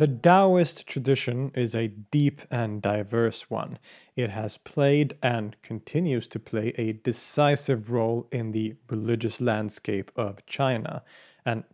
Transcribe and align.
The 0.00 0.08
Taoist 0.08 0.86
tradition 0.86 1.52
is 1.54 1.74
a 1.74 1.88
deep 1.88 2.40
and 2.50 2.80
diverse 2.80 3.50
one. 3.50 3.78
It 4.16 4.30
has 4.30 4.56
played 4.56 5.12
and 5.22 5.60
continues 5.60 6.26
to 6.28 6.38
play 6.38 6.72
a 6.78 6.94
decisive 6.94 7.90
role 7.90 8.26
in 8.32 8.52
the 8.52 8.76
religious 8.88 9.42
landscape 9.42 10.10
of 10.16 10.46
China. 10.46 11.02
And 11.44 11.64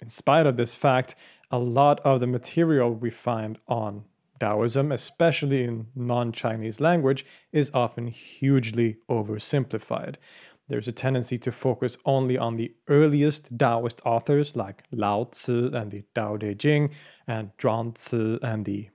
in 0.00 0.10
spite 0.10 0.46
of 0.46 0.56
this 0.56 0.76
fact, 0.76 1.16
a 1.50 1.58
lot 1.58 1.98
of 2.04 2.20
the 2.20 2.28
material 2.28 2.94
we 2.94 3.10
find 3.10 3.58
on 3.66 4.04
Taoism, 4.38 4.92
especially 4.92 5.64
in 5.64 5.88
non 5.96 6.30
Chinese 6.30 6.78
language, 6.78 7.26
is 7.50 7.72
often 7.74 8.06
hugely 8.06 8.98
oversimplified. 9.10 10.18
There's 10.68 10.88
a 10.88 10.92
tendency 10.92 11.38
to 11.38 11.52
focus 11.52 11.96
only 12.04 12.36
on 12.36 12.54
the 12.54 12.74
earliest 12.88 13.56
Taoist 13.56 14.00
authors 14.04 14.56
like 14.56 14.82
Lao 14.90 15.24
Tzu 15.24 15.70
and 15.72 15.90
the 15.90 16.04
Tao 16.14 16.36
Te 16.36 16.54
Ching 16.54 16.90
and 17.26 17.56
Zhuangzi 17.56 18.38
and 18.42 18.64
the, 18.64 18.88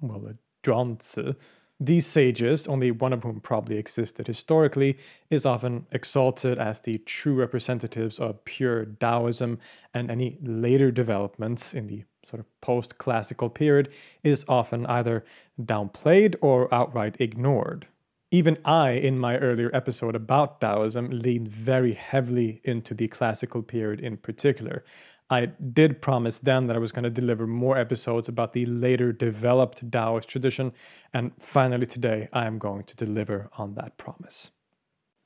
well, 0.00 0.20
the 0.20 0.36
Zhuangzi. 0.64 1.36
These 1.80 2.06
sages, 2.06 2.66
only 2.66 2.90
one 2.90 3.12
of 3.12 3.24
whom 3.24 3.40
probably 3.40 3.76
existed 3.76 4.26
historically, 4.26 4.96
is 5.28 5.44
often 5.44 5.86
exalted 5.92 6.58
as 6.58 6.80
the 6.80 6.98
true 6.98 7.34
representatives 7.34 8.18
of 8.18 8.44
pure 8.44 8.84
Taoism, 8.84 9.58
and 9.92 10.10
any 10.10 10.38
later 10.40 10.90
developments 10.90 11.74
in 11.74 11.88
the 11.88 12.04
sort 12.24 12.40
of 12.40 12.60
post 12.60 12.98
classical 12.98 13.50
period 13.50 13.92
is 14.22 14.44
often 14.48 14.86
either 14.86 15.24
downplayed 15.60 16.36
or 16.40 16.72
outright 16.72 17.16
ignored. 17.20 17.86
Even 18.34 18.58
I, 18.64 18.90
in 18.90 19.16
my 19.16 19.36
earlier 19.38 19.70
episode 19.72 20.16
about 20.16 20.60
Taoism, 20.60 21.08
leaned 21.08 21.46
very 21.46 21.92
heavily 21.92 22.60
into 22.64 22.92
the 22.92 23.06
classical 23.06 23.62
period 23.62 24.00
in 24.00 24.16
particular. 24.16 24.84
I 25.30 25.46
did 25.46 26.02
promise 26.02 26.40
then 26.40 26.66
that 26.66 26.74
I 26.74 26.80
was 26.80 26.90
going 26.90 27.04
to 27.04 27.10
deliver 27.10 27.46
more 27.46 27.78
episodes 27.78 28.28
about 28.28 28.52
the 28.52 28.66
later 28.66 29.12
developed 29.12 29.88
Taoist 29.88 30.28
tradition, 30.28 30.72
and 31.12 31.30
finally 31.38 31.86
today 31.86 32.28
I 32.32 32.46
am 32.46 32.58
going 32.58 32.82
to 32.82 32.96
deliver 32.96 33.50
on 33.56 33.76
that 33.76 33.98
promise. 33.98 34.50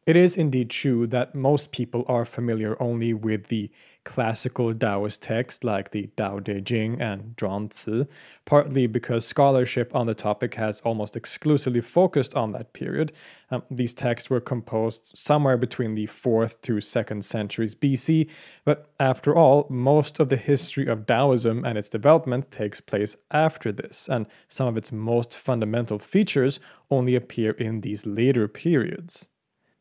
It 0.08 0.16
is 0.16 0.38
indeed 0.38 0.70
true 0.70 1.06
that 1.08 1.34
most 1.34 1.70
people 1.70 2.02
are 2.08 2.24
familiar 2.24 2.82
only 2.82 3.12
with 3.12 3.48
the 3.48 3.70
classical 4.06 4.72
Taoist 4.72 5.20
texts 5.20 5.62
like 5.62 5.90
the 5.90 6.06
Tao 6.16 6.38
Te 6.38 6.62
Ching 6.62 6.98
and 6.98 7.36
Zhuangzi, 7.36 8.08
partly 8.46 8.86
because 8.86 9.26
scholarship 9.26 9.94
on 9.94 10.06
the 10.06 10.14
topic 10.14 10.54
has 10.54 10.80
almost 10.80 11.14
exclusively 11.14 11.82
focused 11.82 12.34
on 12.34 12.52
that 12.52 12.72
period. 12.72 13.12
Um, 13.50 13.64
these 13.70 13.92
texts 13.92 14.30
were 14.30 14.40
composed 14.40 15.12
somewhere 15.14 15.58
between 15.58 15.92
the 15.92 16.06
4th 16.06 16.62
to 16.62 16.76
2nd 16.76 17.22
centuries 17.22 17.74
BC, 17.74 18.30
but 18.64 18.90
after 18.98 19.36
all, 19.36 19.66
most 19.68 20.18
of 20.20 20.30
the 20.30 20.38
history 20.38 20.86
of 20.86 21.04
Taoism 21.04 21.66
and 21.66 21.76
its 21.76 21.90
development 21.90 22.50
takes 22.50 22.80
place 22.80 23.18
after 23.30 23.72
this, 23.72 24.08
and 24.10 24.24
some 24.48 24.68
of 24.68 24.78
its 24.78 24.90
most 24.90 25.34
fundamental 25.34 25.98
features 25.98 26.60
only 26.90 27.14
appear 27.14 27.50
in 27.50 27.82
these 27.82 28.06
later 28.06 28.48
periods. 28.48 29.28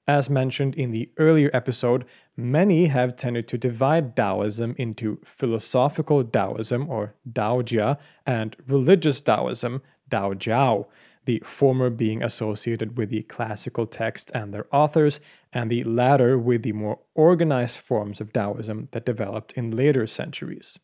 As 0.07 0.29
mentioned 0.29 0.73
in 0.75 0.91
the 0.91 1.09
earlier 1.18 1.50
episode, 1.51 2.06
many 2.38 2.85
have 2.88 3.18
tended 3.18 3.45
to 3.50 3.57
divide 3.57 4.16
Taoism 4.16 4.73
into 4.78 5.19
philosophical 5.25 6.23
Taoism 6.23 6.90
or 6.90 7.13
Daojia 7.29 8.00
and 8.25 8.56
religious 8.68 9.19
Taoism, 9.19 9.81
Daojiao, 10.09 10.86
the 11.25 11.44
former 11.44 11.89
being 11.89 12.24
associated 12.24 12.98
with 12.98 13.09
the 13.09 13.24
classical 13.24 13.86
texts 13.86 14.31
and 14.31 14.54
their 14.54 14.65
authors, 14.74 15.19
and 15.51 15.69
the 15.69 15.83
latter 15.83 16.39
with 16.39 16.63
the 16.63 16.71
more 16.71 17.00
organized 17.13 17.77
forms 17.77 18.21
of 18.21 18.31
Taoism 18.31 18.88
that 18.92 19.06
developed 19.06 19.51
in 19.53 19.75
later 19.75 20.07
centuries. 20.07 20.80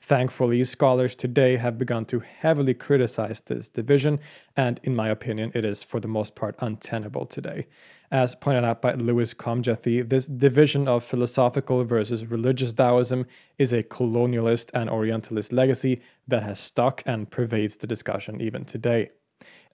Thankfully, 0.00 0.64
scholars 0.64 1.14
today 1.14 1.56
have 1.56 1.78
begun 1.78 2.04
to 2.06 2.20
heavily 2.20 2.74
criticize 2.74 3.40
this 3.40 3.68
division, 3.68 4.20
and 4.56 4.80
in 4.82 4.96
my 4.96 5.08
opinion, 5.08 5.52
it 5.54 5.64
is 5.64 5.82
for 5.82 6.00
the 6.00 6.08
most 6.08 6.34
part 6.34 6.54
untenable 6.58 7.26
today. 7.26 7.66
As 8.10 8.34
pointed 8.34 8.64
out 8.64 8.82
by 8.82 8.94
Louis 8.94 9.34
Komjathy, 9.34 10.08
this 10.08 10.26
division 10.26 10.88
of 10.88 11.04
philosophical 11.04 11.84
versus 11.84 12.26
religious 12.26 12.72
Taoism 12.72 13.26
is 13.58 13.72
a 13.72 13.82
colonialist 13.82 14.70
and 14.74 14.90
Orientalist 14.90 15.52
legacy 15.52 16.00
that 16.26 16.42
has 16.42 16.58
stuck 16.58 17.02
and 17.06 17.30
pervades 17.30 17.76
the 17.76 17.86
discussion 17.86 18.40
even 18.40 18.64
today. 18.64 19.10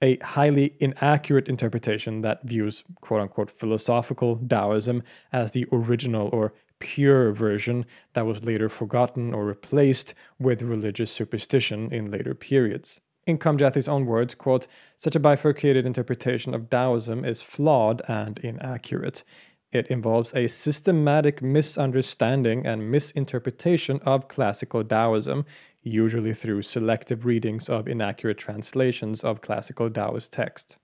A 0.02 0.18
highly 0.18 0.74
inaccurate 0.78 1.48
interpretation 1.48 2.20
that 2.20 2.42
views 2.44 2.84
quote 3.00 3.22
unquote 3.22 3.50
philosophical 3.50 4.36
Taoism 4.36 5.02
as 5.32 5.52
the 5.52 5.66
original 5.72 6.28
or 6.32 6.52
pure 6.78 7.32
version 7.32 7.86
that 8.12 8.26
was 8.26 8.44
later 8.44 8.68
forgotten 8.68 9.34
or 9.34 9.44
replaced 9.44 10.14
with 10.38 10.62
religious 10.62 11.10
superstition 11.10 11.92
in 11.92 12.10
later 12.10 12.34
periods. 12.34 13.00
In 13.26 13.38
Komjathy's 13.38 13.88
own 13.88 14.06
words, 14.06 14.34
quote, 14.36 14.68
such 14.96 15.16
a 15.16 15.20
bifurcated 15.20 15.84
interpretation 15.84 16.54
of 16.54 16.70
Taoism 16.70 17.24
is 17.24 17.42
flawed 17.42 18.00
and 18.06 18.38
inaccurate. 18.38 19.24
It 19.72 19.88
involves 19.88 20.32
a 20.32 20.46
systematic 20.46 21.42
misunderstanding 21.42 22.64
and 22.64 22.88
misinterpretation 22.90 23.98
of 24.06 24.28
classical 24.28 24.84
Taoism, 24.84 25.44
usually 25.82 26.34
through 26.34 26.62
selective 26.62 27.26
readings 27.26 27.68
of 27.68 27.88
inaccurate 27.88 28.38
translations 28.38 29.24
of 29.24 29.40
classical 29.40 29.90
Taoist 29.90 30.32
text. 30.32 30.78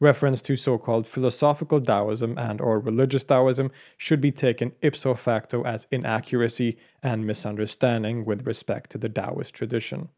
Reference 0.00 0.42
to 0.42 0.56
so-called 0.56 1.06
philosophical 1.06 1.80
Taoism 1.80 2.38
and 2.38 2.60
or 2.60 2.78
religious 2.78 3.24
Taoism 3.24 3.70
should 3.96 4.20
be 4.20 4.32
taken 4.32 4.72
ipso 4.82 5.14
facto 5.14 5.62
as 5.64 5.86
inaccuracy 5.90 6.76
and 7.02 7.26
misunderstanding 7.26 8.24
with 8.24 8.46
respect 8.46 8.90
to 8.90 8.98
the 8.98 9.08
Taoist 9.08 9.54
tradition. 9.54 10.08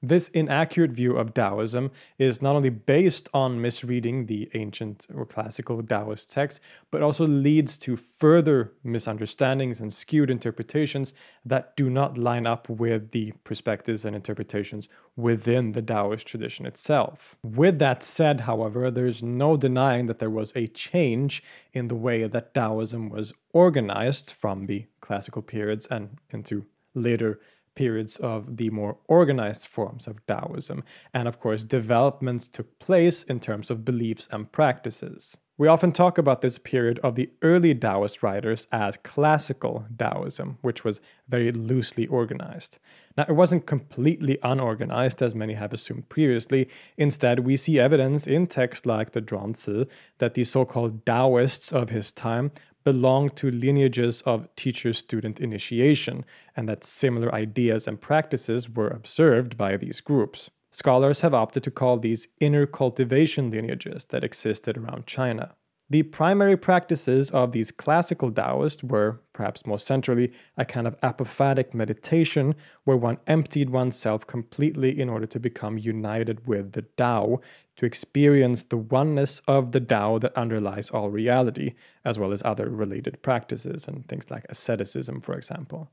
This 0.00 0.28
inaccurate 0.28 0.92
view 0.92 1.16
of 1.16 1.34
Taoism 1.34 1.90
is 2.18 2.40
not 2.40 2.54
only 2.54 2.70
based 2.70 3.28
on 3.34 3.60
misreading 3.60 4.26
the 4.26 4.48
ancient 4.54 5.08
or 5.12 5.26
classical 5.26 5.82
Taoist 5.82 6.30
text, 6.30 6.60
but 6.92 7.02
also 7.02 7.26
leads 7.26 7.76
to 7.78 7.96
further 7.96 8.74
misunderstandings 8.84 9.80
and 9.80 9.92
skewed 9.92 10.30
interpretations 10.30 11.14
that 11.44 11.76
do 11.76 11.90
not 11.90 12.16
line 12.16 12.46
up 12.46 12.68
with 12.68 13.10
the 13.10 13.32
perspectives 13.42 14.04
and 14.04 14.14
interpretations 14.14 14.88
within 15.16 15.72
the 15.72 15.82
Taoist 15.82 16.28
tradition 16.28 16.64
itself. 16.64 17.36
With 17.42 17.80
that 17.80 18.04
said, 18.04 18.42
however, 18.42 18.92
there's 18.92 19.20
no 19.20 19.56
denying 19.56 20.06
that 20.06 20.18
there 20.18 20.30
was 20.30 20.52
a 20.54 20.68
change 20.68 21.42
in 21.72 21.88
the 21.88 21.96
way 21.96 22.24
that 22.28 22.54
Taoism 22.54 23.08
was 23.08 23.32
organized 23.52 24.30
from 24.30 24.64
the 24.64 24.86
classical 25.00 25.42
periods 25.42 25.86
and 25.86 26.18
into 26.30 26.66
later 26.94 27.40
periods 27.78 28.16
of 28.16 28.56
the 28.56 28.70
more 28.70 28.96
organized 29.06 29.68
forms 29.68 30.08
of 30.08 30.26
Taoism, 30.26 30.82
and 31.14 31.28
of 31.28 31.38
course, 31.38 31.62
developments 31.62 32.48
took 32.48 32.80
place 32.80 33.22
in 33.22 33.38
terms 33.38 33.70
of 33.70 33.84
beliefs 33.84 34.26
and 34.32 34.50
practices. 34.50 35.36
We 35.58 35.66
often 35.66 35.90
talk 35.90 36.18
about 36.18 36.40
this 36.40 36.56
period 36.56 37.00
of 37.02 37.16
the 37.16 37.30
early 37.42 37.74
Taoist 37.74 38.22
writers 38.22 38.68
as 38.70 38.96
classical 39.02 39.86
Taoism, 39.96 40.58
which 40.60 40.84
was 40.84 41.00
very 41.28 41.50
loosely 41.50 42.06
organized. 42.06 42.78
Now, 43.16 43.26
it 43.28 43.34
wasn't 43.34 43.66
completely 43.66 44.38
unorganized, 44.44 45.20
as 45.20 45.34
many 45.34 45.54
have 45.54 45.72
assumed 45.72 46.08
previously. 46.08 46.68
Instead, 46.96 47.40
we 47.40 47.56
see 47.56 47.80
evidence 47.80 48.24
in 48.26 48.46
texts 48.46 48.86
like 48.86 49.10
the 49.10 49.20
Zhuangzi 49.20 49.88
that 50.18 50.34
the 50.34 50.44
so 50.44 50.64
called 50.64 51.04
Taoists 51.04 51.72
of 51.72 51.90
his 51.90 52.12
time 52.12 52.52
belonged 52.90 53.36
to 53.36 53.50
lineages 53.50 54.22
of 54.22 54.48
teacher 54.56 54.94
student 54.94 55.38
initiation, 55.40 56.24
and 56.56 56.66
that 56.70 56.84
similar 56.84 57.30
ideas 57.34 57.86
and 57.86 58.00
practices 58.00 58.62
were 58.70 58.88
observed 58.88 59.58
by 59.58 59.76
these 59.76 60.00
groups. 60.00 60.48
Scholars 60.70 61.20
have 61.20 61.34
opted 61.34 61.62
to 61.64 61.70
call 61.70 61.98
these 61.98 62.28
inner 62.40 62.64
cultivation 62.66 63.50
lineages 63.50 64.06
that 64.06 64.24
existed 64.24 64.78
around 64.78 65.06
China. 65.06 65.54
The 65.90 66.02
primary 66.02 66.56
practices 66.56 67.30
of 67.30 67.52
these 67.52 67.70
classical 67.70 68.30
Taoists 68.30 68.82
were, 68.82 69.20
perhaps 69.34 69.66
most 69.66 69.86
centrally, 69.86 70.32
a 70.56 70.64
kind 70.64 70.86
of 70.86 70.98
apophatic 71.00 71.74
meditation 71.74 72.54
where 72.84 72.96
one 72.96 73.18
emptied 73.26 73.70
oneself 73.70 74.26
completely 74.26 74.98
in 74.98 75.08
order 75.10 75.26
to 75.26 75.40
become 75.40 75.76
united 75.76 76.46
with 76.46 76.72
the 76.72 76.82
Tao, 76.82 77.40
to 77.78 77.86
experience 77.86 78.64
the 78.64 78.76
oneness 78.76 79.40
of 79.46 79.70
the 79.72 79.80
Tao 79.80 80.18
that 80.18 80.36
underlies 80.36 80.90
all 80.90 81.10
reality, 81.10 81.74
as 82.04 82.18
well 82.18 82.32
as 82.32 82.42
other 82.44 82.68
related 82.68 83.22
practices 83.22 83.86
and 83.86 84.06
things 84.08 84.30
like 84.30 84.44
asceticism, 84.48 85.20
for 85.20 85.34
example. 85.34 85.88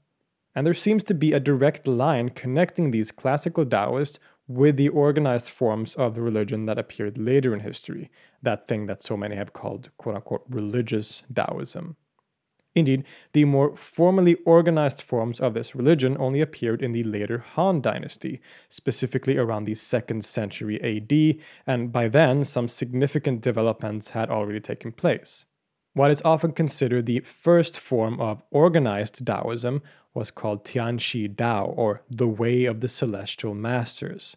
And 0.55 0.65
there 0.65 0.73
seems 0.73 1.03
to 1.05 1.13
be 1.13 1.31
a 1.31 1.39
direct 1.39 1.87
line 1.87 2.29
connecting 2.29 2.89
these 2.89 3.11
classical 3.11 3.65
Taoists 3.65 4.19
with 4.47 4.77
the 4.77 4.89
organized 4.89 5.51
forms 5.51 5.93
of 5.95 6.15
the 6.15 6.21
religion 6.21 6.65
that 6.65 6.79
appeared 6.79 7.19
later 7.19 7.53
in 7.53 7.59
history, 7.59 8.09
that 8.41 8.67
thing 8.67 8.87
that 8.87 9.03
so 9.03 9.15
many 9.15 9.35
have 9.35 9.53
called 9.53 9.91
quote 9.97 10.15
unquote 10.15 10.45
religious 10.49 11.23
Taoism. 11.33 11.97
Indeed, 12.75 13.05
the 13.31 13.45
more 13.45 13.75
formally 13.75 14.35
organized 14.45 15.01
forms 15.01 15.39
of 15.39 15.53
this 15.53 15.75
religion 15.75 16.17
only 16.19 16.41
appeared 16.41 16.81
in 16.81 16.91
the 16.91 17.05
later 17.05 17.37
Han 17.55 17.79
Dynasty, 17.79 18.41
specifically 18.69 19.37
around 19.37 19.63
the 19.63 19.75
2nd 19.75 20.23
century 20.25 20.81
AD, 20.81 21.41
and 21.65 21.93
by 21.93 22.09
then 22.09 22.43
some 22.43 22.67
significant 22.67 23.39
developments 23.39 24.09
had 24.09 24.29
already 24.29 24.59
taken 24.59 24.91
place. 24.91 25.45
What 25.93 26.11
is 26.11 26.21
often 26.25 26.51
considered 26.51 27.05
the 27.05 27.21
first 27.21 27.79
form 27.79 28.19
of 28.19 28.43
organized 28.51 29.25
Taoism 29.25 29.81
was 30.13 30.29
called 30.29 30.65
Tianshi 30.65 31.33
Dao, 31.33 31.73
or 31.77 32.03
the 32.09 32.27
Way 32.27 32.65
of 32.65 32.81
the 32.81 32.89
Celestial 32.89 33.55
Masters. 33.55 34.35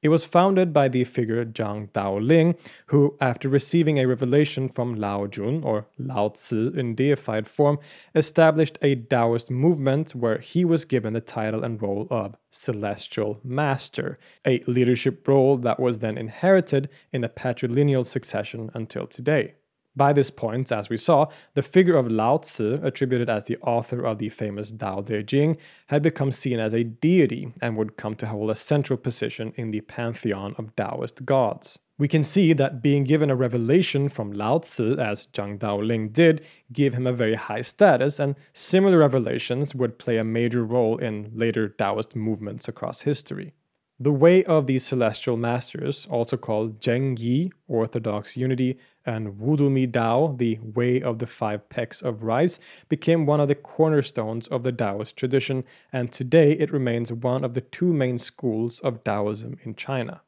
It 0.00 0.10
was 0.10 0.24
founded 0.24 0.72
by 0.72 0.86
the 0.86 1.02
figure 1.02 1.44
Zhang 1.44 1.90
Daoling, 1.90 2.56
who, 2.86 3.16
after 3.20 3.48
receiving 3.48 3.98
a 3.98 4.06
revelation 4.06 4.68
from 4.68 4.94
Lao 4.94 5.26
Jun, 5.26 5.64
or 5.64 5.88
Lao 5.98 6.28
Tzu 6.28 6.72
in 6.76 6.94
deified 6.94 7.48
form, 7.48 7.80
established 8.14 8.78
a 8.80 8.94
Taoist 8.94 9.50
movement 9.50 10.14
where 10.14 10.38
he 10.38 10.64
was 10.64 10.84
given 10.84 11.14
the 11.14 11.20
title 11.20 11.64
and 11.64 11.82
role 11.82 12.06
of 12.12 12.36
Celestial 12.48 13.40
Master, 13.42 14.20
a 14.46 14.62
leadership 14.68 15.26
role 15.26 15.56
that 15.56 15.80
was 15.80 15.98
then 15.98 16.16
inherited 16.16 16.88
in 17.12 17.24
a 17.24 17.28
patrilineal 17.28 18.06
succession 18.06 18.70
until 18.74 19.08
today. 19.08 19.54
By 19.98 20.12
this 20.12 20.30
point, 20.30 20.70
as 20.70 20.88
we 20.88 20.96
saw, 20.96 21.26
the 21.54 21.62
figure 21.62 21.96
of 21.96 22.08
Lao 22.08 22.36
Tzu, 22.36 22.78
attributed 22.84 23.28
as 23.28 23.46
the 23.46 23.58
author 23.58 24.06
of 24.06 24.18
the 24.18 24.28
famous 24.28 24.70
Tao 24.70 25.00
Te 25.00 25.24
Ching, 25.24 25.56
had 25.88 26.02
become 26.02 26.30
seen 26.30 26.60
as 26.60 26.72
a 26.72 26.84
deity 26.84 27.52
and 27.60 27.76
would 27.76 27.96
come 27.96 28.14
to 28.14 28.26
hold 28.28 28.48
a 28.48 28.54
central 28.54 28.96
position 28.96 29.52
in 29.56 29.72
the 29.72 29.80
pantheon 29.80 30.54
of 30.56 30.76
Taoist 30.76 31.24
gods. 31.24 31.80
We 31.98 32.06
can 32.06 32.22
see 32.22 32.52
that 32.52 32.80
being 32.80 33.02
given 33.02 33.28
a 33.28 33.34
revelation 33.34 34.08
from 34.08 34.30
Lao 34.30 34.58
Tzu, 34.58 34.96
as 34.98 35.26
Zhang 35.32 35.58
Daoling 35.58 36.12
did, 36.12 36.46
gave 36.72 36.94
him 36.94 37.08
a 37.08 37.12
very 37.12 37.34
high 37.34 37.62
status, 37.62 38.20
and 38.20 38.36
similar 38.52 38.98
revelations 38.98 39.74
would 39.74 39.98
play 39.98 40.16
a 40.16 40.22
major 40.22 40.64
role 40.64 40.96
in 40.98 41.32
later 41.34 41.68
Taoist 41.68 42.14
movements 42.14 42.68
across 42.68 43.00
history. 43.00 43.52
The 44.00 44.12
way 44.12 44.44
of 44.44 44.68
the 44.68 44.78
celestial 44.78 45.36
masters, 45.36 46.06
also 46.08 46.36
called 46.36 46.80
Zheng 46.80 47.18
Yi, 47.18 47.50
Orthodox 47.66 48.36
Unity, 48.36 48.78
and 49.04 49.40
Wudoumi 49.40 49.90
Dao, 49.90 50.38
the 50.38 50.60
way 50.62 51.02
of 51.02 51.18
the 51.18 51.26
five 51.26 51.68
pecks 51.68 52.00
of 52.00 52.22
rice, 52.22 52.60
became 52.88 53.26
one 53.26 53.40
of 53.40 53.48
the 53.48 53.56
cornerstones 53.56 54.46
of 54.46 54.62
the 54.62 54.70
Taoist 54.70 55.16
tradition, 55.16 55.64
and 55.92 56.12
today 56.12 56.52
it 56.52 56.72
remains 56.72 57.10
one 57.10 57.42
of 57.42 57.54
the 57.54 57.60
two 57.60 57.92
main 57.92 58.20
schools 58.20 58.78
of 58.84 59.02
Taoism 59.02 59.58
in 59.64 59.74
China. 59.74 60.22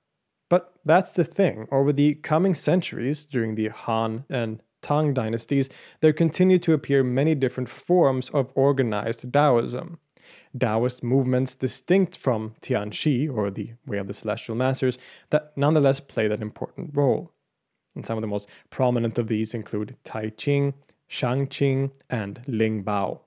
But 0.48 0.74
that's 0.84 1.12
the 1.12 1.22
thing, 1.22 1.68
over 1.70 1.92
the 1.92 2.16
coming 2.16 2.56
centuries, 2.56 3.24
during 3.24 3.54
the 3.54 3.68
Han 3.68 4.24
and 4.28 4.64
Tang 4.82 5.14
dynasties, 5.14 5.68
there 6.00 6.12
continued 6.12 6.64
to 6.64 6.72
appear 6.72 7.04
many 7.04 7.36
different 7.36 7.68
forms 7.68 8.30
of 8.30 8.50
organized 8.56 9.32
Taoism. 9.32 10.00
Taoist 10.58 11.02
movements 11.02 11.54
distinct 11.54 12.16
from 12.16 12.54
Tianshi, 12.60 13.32
or 13.32 13.50
the 13.50 13.72
Way 13.86 13.98
of 13.98 14.06
the 14.06 14.14
Celestial 14.14 14.54
Masters, 14.54 14.98
that 15.30 15.52
nonetheless 15.56 16.00
played 16.00 16.32
an 16.32 16.42
important 16.42 16.90
role. 16.94 17.32
And 17.94 18.06
some 18.06 18.16
of 18.16 18.22
the 18.22 18.28
most 18.28 18.48
prominent 18.70 19.18
of 19.18 19.28
these 19.28 19.54
include 19.54 19.96
Tai 20.04 20.30
Ching, 20.30 20.74
Shang 21.08 21.46
Qing, 21.46 21.92
and 22.08 22.42
Ling 22.46 22.84
Bao. 22.84 23.20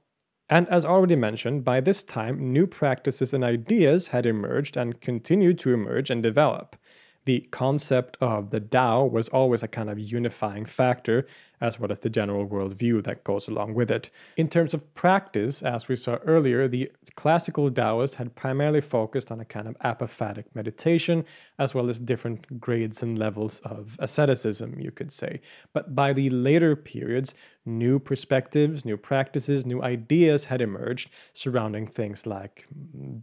And 0.50 0.68
as 0.70 0.86
already 0.86 1.16
mentioned, 1.16 1.64
by 1.64 1.80
this 1.80 2.04
time, 2.04 2.54
new 2.54 2.68
practices 2.68 3.34
and 3.34 3.44
ideas 3.44 4.10
had 4.10 4.26
emerged 4.26 4.78
and 4.78 5.02
continued 5.02 5.58
to 5.60 5.74
emerge 5.74 6.10
and 6.10 6.22
develop 6.22 6.76
the 7.26 7.42
concept 7.52 8.18
of 8.20 8.50
the 8.50 8.60
Tao 8.60 9.06
was 9.06 9.30
always 9.30 9.64
a 9.64 9.68
kind 9.68 9.90
of 9.90 10.00
unifying 10.00 10.66
factor, 10.66 11.26
as 11.62 11.80
well 11.80 11.92
as 11.92 12.00
the 12.00 12.10
general 12.10 12.46
worldview 12.46 13.04
that 13.06 13.24
goes 13.24 13.48
along 13.48 13.74
with 13.74 13.90
it. 13.90 14.10
In 14.36 14.50
terms 14.50 14.74
of 14.74 14.94
practice, 14.94 15.62
as 15.62 15.88
we 15.88 15.96
saw 15.96 16.16
earlier, 16.26 16.68
the 16.68 16.92
classical 17.16 17.72
Taoists 17.72 18.18
had 18.18 18.36
primarily 18.36 18.82
focused 18.82 19.32
on 19.32 19.40
a 19.40 19.46
kind 19.46 19.68
of 19.68 19.78
apophatic 19.80 20.46
meditation, 20.54 21.24
as 21.58 21.74
well 21.74 21.90
as 21.90 22.00
different 22.00 22.60
grades 22.60 23.02
and 23.02 23.18
levels 23.18 23.60
of 23.62 23.96
asceticism, 24.00 24.80
you 24.80 24.92
could 24.92 25.12
say. 25.12 25.40
But 25.72 25.96
by 25.96 26.12
the 26.12 26.30
later 26.30 26.76
periods, 26.76 27.34
new 27.66 28.00
perspectives, 28.00 28.84
new 28.84 28.98
practices, 28.98 29.66
new 29.66 29.82
ideas 29.82 30.46
had 30.46 30.62
emerged 30.62 31.10
surrounding 31.34 31.88
things 31.88 32.26
like 32.26 32.68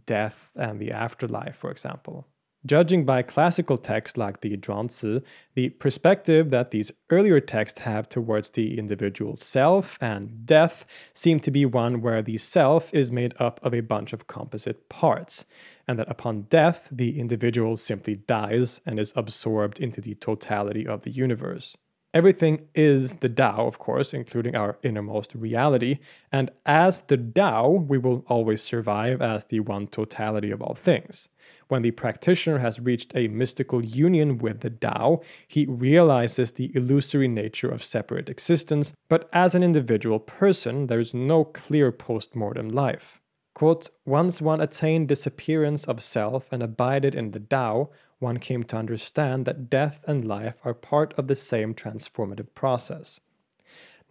death 0.07 0.51
and 0.55 0.79
the 0.79 0.91
afterlife, 0.91 1.55
for 1.55 1.69
example. 1.69 2.27
Judging 2.63 3.05
by 3.05 3.23
classical 3.23 3.75
texts 3.75 4.17
like 4.17 4.41
the 4.41 4.55
Zhuangzi, 4.55 5.23
the 5.55 5.69
perspective 5.69 6.51
that 6.51 6.69
these 6.69 6.91
earlier 7.09 7.39
texts 7.39 7.79
have 7.79 8.07
towards 8.07 8.51
the 8.51 8.77
individual 8.77 9.35
self 9.35 9.97
and 9.99 10.45
death 10.45 10.85
seem 11.15 11.39
to 11.39 11.49
be 11.49 11.65
one 11.65 12.01
where 12.01 12.21
the 12.21 12.37
self 12.37 12.93
is 12.93 13.11
made 13.11 13.33
up 13.39 13.59
of 13.63 13.73
a 13.73 13.81
bunch 13.81 14.13
of 14.13 14.27
composite 14.27 14.89
parts, 14.89 15.43
and 15.87 15.97
that 15.97 16.11
upon 16.11 16.43
death, 16.43 16.87
the 16.91 17.19
individual 17.19 17.77
simply 17.77 18.15
dies 18.15 18.79
and 18.85 18.99
is 18.99 19.11
absorbed 19.15 19.79
into 19.79 19.99
the 19.99 20.13
totality 20.13 20.85
of 20.85 21.01
the 21.01 21.11
universe. 21.11 21.75
Everything 22.13 22.67
is 22.75 23.13
the 23.15 23.29
Tao, 23.29 23.65
of 23.67 23.79
course, 23.79 24.13
including 24.13 24.53
our 24.53 24.77
innermost 24.83 25.33
reality, 25.33 25.97
and 26.31 26.51
as 26.65 27.01
the 27.01 27.17
Tao, 27.17 27.69
we 27.69 27.97
will 27.97 28.25
always 28.27 28.61
survive 28.61 29.21
as 29.21 29.45
the 29.45 29.61
one 29.61 29.87
totality 29.87 30.51
of 30.51 30.61
all 30.61 30.75
things. 30.75 31.29
When 31.71 31.83
the 31.83 31.91
practitioner 31.91 32.57
has 32.57 32.81
reached 32.81 33.13
a 33.15 33.29
mystical 33.29 33.81
union 33.81 34.39
with 34.39 34.59
the 34.59 34.69
Tao, 34.69 35.21
he 35.47 35.65
realizes 35.65 36.51
the 36.51 36.69
illusory 36.75 37.29
nature 37.29 37.69
of 37.69 37.81
separate 37.81 38.27
existence, 38.27 38.91
but 39.07 39.29
as 39.31 39.55
an 39.55 39.63
individual 39.63 40.19
person, 40.19 40.87
there 40.87 40.99
is 40.99 41.13
no 41.13 41.45
clear 41.45 41.93
post 41.93 42.35
mortem 42.35 42.67
life. 42.67 43.21
Quote, 43.53 43.89
Once 44.05 44.41
one 44.41 44.59
attained 44.59 45.07
disappearance 45.07 45.85
of 45.85 46.03
self 46.03 46.51
and 46.51 46.61
abided 46.61 47.15
in 47.15 47.31
the 47.31 47.39
Tao, 47.39 47.89
one 48.19 48.39
came 48.39 48.65
to 48.65 48.75
understand 48.75 49.45
that 49.45 49.69
death 49.69 50.03
and 50.05 50.25
life 50.25 50.57
are 50.65 50.73
part 50.73 51.13
of 51.17 51.27
the 51.27 51.37
same 51.37 51.73
transformative 51.73 52.53
process. 52.53 53.21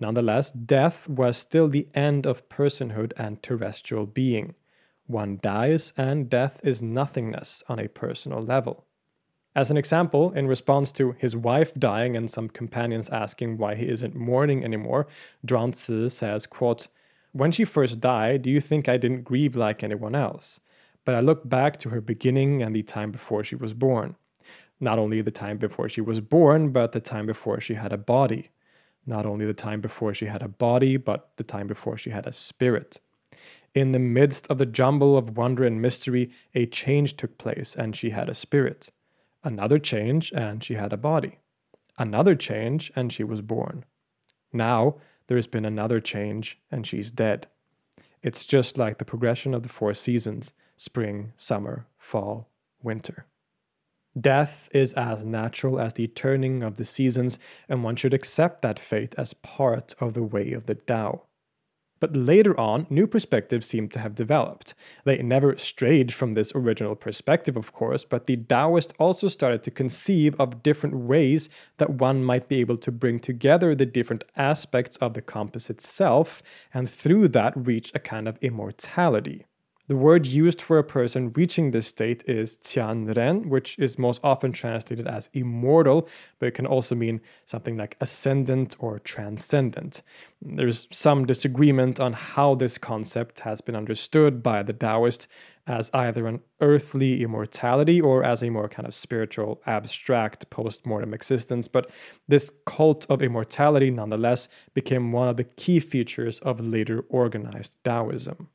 Nonetheless, 0.00 0.50
death 0.50 1.07
was 1.11 1.37
still 1.37 1.69
the 1.69 1.88
end 1.95 2.25
of 2.25 2.49
personhood 2.49 3.12
and 3.19 3.43
terrestrial 3.43 4.07
being. 4.07 4.55
One 5.11 5.40
dies, 5.43 5.93
and 5.97 6.31
death 6.31 6.61
is 6.62 6.81
nothingness 6.81 7.64
on 7.69 7.81
a 7.81 7.88
personal 7.88 8.40
level. 8.40 8.85
As 9.57 9.69
an 9.69 9.76
example, 9.76 10.31
in 10.31 10.47
response 10.47 10.93
to 10.93 11.17
his 11.19 11.35
wife 11.35 11.75
dying 11.75 12.14
and 12.14 12.31
some 12.31 12.49
companions 12.49 13.11
asking 13.11 13.59
why 13.59 13.75
he 13.75 13.88
isn't 13.88 14.14
mourning 14.14 14.64
anymore, 14.64 15.09
Zhuangzi 15.45 16.12
says, 16.12 16.47
quote, 16.47 16.87
When 17.33 17.50
she 17.50 17.64
first 17.64 17.99
died, 17.99 18.43
do 18.43 18.50
you 18.50 18.61
think 18.61 18.88
I 18.88 18.99
didn't 18.99 19.25
grieve 19.25 19.57
like 19.57 19.83
anyone 19.83 20.14
else? 20.14 20.61
But 21.05 21.17
I 21.17 21.21
look 21.21 21.49
back 21.49 21.81
to 21.81 21.88
her 21.88 22.00
beginning 22.00 22.62
and 22.62 22.73
the 22.73 22.85
time 22.85 23.11
before 23.11 23.43
she 23.43 23.57
was 23.57 23.75
born. 23.75 24.14
Not 24.79 25.00
only 25.00 25.23
the 25.23 25.33
time 25.33 25.59
before 25.59 25.88
she 25.88 26.00
was 26.00 26.21
born, 26.21 26.71
but 26.71 26.93
the 26.93 27.00
time 27.00 27.26
before 27.26 27.61
she 27.61 27.75
had 27.75 27.93
a 27.93 27.99
body 27.99 28.50
not 29.07 29.26
only 29.26 29.47
the 29.47 29.55
time 29.55 29.81
before 29.81 30.14
she 30.14 30.26
had 30.26 30.43
a 30.43 30.49
body, 30.49 30.97
but 30.97 31.31
the 31.37 31.43
time 31.43 31.67
before 31.67 31.97
she 31.97 32.11
had 32.11 32.26
a 32.26 32.33
spirit. 32.33 33.00
In 33.75 33.93
the 33.93 33.99
midst 34.00 34.47
of 34.49 34.59
the 34.59 34.67
jumble 34.67 35.17
of 35.17 35.37
wonder 35.37 35.65
and 35.65 35.81
mystery, 35.81 36.31
a 36.55 36.67
change 36.67 37.17
took 37.17 37.39
place, 37.39 37.77
and 37.77 37.95
she 37.95 38.11
had 38.11 38.29
a 38.29 38.35
spirit. 38.35 38.91
Another 39.45 39.79
change, 39.79 40.33
and 40.35 40.62
she 40.62 40.75
had 40.75 40.93
a 40.93 40.97
body. 40.97 41.39
Another 41.97 42.35
change, 42.35 42.91
and 42.97 43.12
she 43.12 43.23
was 43.23 43.41
born. 43.41 43.85
Now, 44.53 44.97
there 45.29 45.37
has 45.37 45.47
been 45.47 45.65
another 45.65 46.00
change, 46.00 46.59
and 46.71 46.85
she's 46.87 47.12
dead. 47.12 47.47
It's 48.23 48.45
just 48.45 48.77
like 48.77 48.99
the 48.99 49.05
progression 49.05 49.55
of 49.55 49.62
the 49.62 49.69
four 49.69 49.95
seasons 49.95 50.53
spring, 50.77 51.33
summer, 51.37 51.87
fall, 51.99 52.49
winter. 52.83 53.27
Death 54.19 54.69
is 54.73 54.93
as 54.95 55.25
natural 55.25 55.79
as 55.79 55.93
the 55.93 56.09
turning 56.09 56.62
of 56.62 56.77
the 56.77 56.85
seasons, 56.85 57.39
and 57.69 57.85
one 57.85 57.97
should 57.97 58.15
accept 58.15 58.62
that 58.62 58.79
fate 58.79 59.15
as 59.17 59.35
part 59.35 59.95
of 60.00 60.15
the 60.15 60.23
way 60.23 60.53
of 60.53 60.67
the 60.67 60.75
Tao. 60.75 61.23
But 62.00 62.16
later 62.16 62.59
on, 62.59 62.87
new 62.90 63.07
perspectives 63.07 63.66
seem 63.66 63.88
to 63.90 64.00
have 64.00 64.14
developed. 64.14 64.75
They 65.04 65.23
never 65.23 65.57
strayed 65.59 66.12
from 66.12 66.33
this 66.33 66.50
original 66.54 66.97
perspective, 66.97 67.57
of 67.57 67.73
course, 67.73 68.04
but 68.04 68.25
the 68.25 68.37
Taoists 68.37 68.95
also 68.99 69.28
started 69.28 69.62
to 69.64 69.71
conceive 69.71 70.35
of 70.40 70.62
different 70.62 70.97
ways 70.97 71.50
that 71.76 71.90
one 71.90 72.25
might 72.25 72.49
be 72.49 72.61
able 72.61 72.78
to 72.78 72.90
bring 72.90 73.21
together 73.21 73.75
the 73.75 73.87
different 73.87 74.25
aspects 74.37 74.97
of 74.97 75.14
the 75.14 75.23
composite 75.23 75.80
self, 75.80 76.42
and 76.73 76.88
through 76.88 77.28
that 77.28 77.52
reach 77.54 77.92
a 77.95 77.99
kind 77.99 78.26
of 78.26 78.38
immortality. 78.40 79.45
The 79.90 79.97
word 79.97 80.25
used 80.25 80.62
for 80.62 80.78
a 80.78 80.85
person 80.85 81.32
reaching 81.32 81.73
this 81.73 81.88
state 81.88 82.23
is 82.28 82.59
tianren, 82.59 83.47
which 83.47 83.76
is 83.76 83.99
most 83.99 84.20
often 84.23 84.52
translated 84.52 85.09
as 85.09 85.28
immortal, 85.32 86.09
but 86.38 86.47
it 86.47 86.54
can 86.54 86.64
also 86.64 86.94
mean 86.94 87.20
something 87.44 87.76
like 87.76 87.97
ascendant 88.00 88.76
or 88.78 89.00
transcendent. 89.00 90.02
There's 90.40 90.87
some 90.92 91.26
disagreement 91.26 91.99
on 91.99 92.12
how 92.12 92.54
this 92.54 92.78
concept 92.78 93.40
has 93.40 93.61
been 93.61 93.75
understood 93.75 94.44
by 94.44 94.62
the 94.62 94.73
Taoist 94.73 95.26
as 95.66 95.90
either 95.92 96.28
an 96.28 96.42
earthly 96.61 97.25
immortality 97.25 98.00
or 98.00 98.23
as 98.23 98.44
a 98.44 98.50
more 98.50 98.68
kind 98.68 98.87
of 98.87 98.94
spiritual, 98.94 99.61
abstract 99.66 100.50
post 100.50 100.87
mortem 100.87 101.12
existence, 101.12 101.66
but 101.66 101.90
this 102.28 102.52
cult 102.64 103.06
of 103.11 103.23
immortality 103.23 103.90
nonetheless 103.90 104.49
became 104.73 105.11
one 105.11 105.28
of 105.28 105.37
the 105.37 105.42
key 105.42 105.80
features 105.80 106.38
of 106.38 106.61
later 106.61 107.04
organized 107.09 107.75
Taoism. 107.82 108.50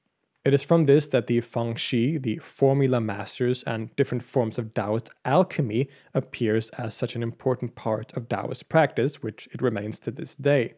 It 0.46 0.54
is 0.54 0.64
from 0.64 0.86
this 0.86 1.08
that 1.08 1.25
the 1.25 1.42
Fangshi, 1.42 2.22
the 2.22 2.38
formula 2.38 3.02
masters, 3.02 3.64
and 3.64 3.94
different 3.96 4.24
forms 4.24 4.60
of 4.60 4.75
Taoist 4.75 5.10
alchemy 5.25 5.90
appears 6.14 6.70
as 6.72 6.94
such 6.94 7.16
an 7.16 7.24
important 7.24 7.74
part 7.74 8.14
of 8.14 8.30
Taoist 8.30 8.70
practice, 8.70 9.24
which 9.24 9.50
it 9.52 9.62
remains 9.64 10.00
to 10.02 10.12
this 10.12 10.36
day. 10.36 10.75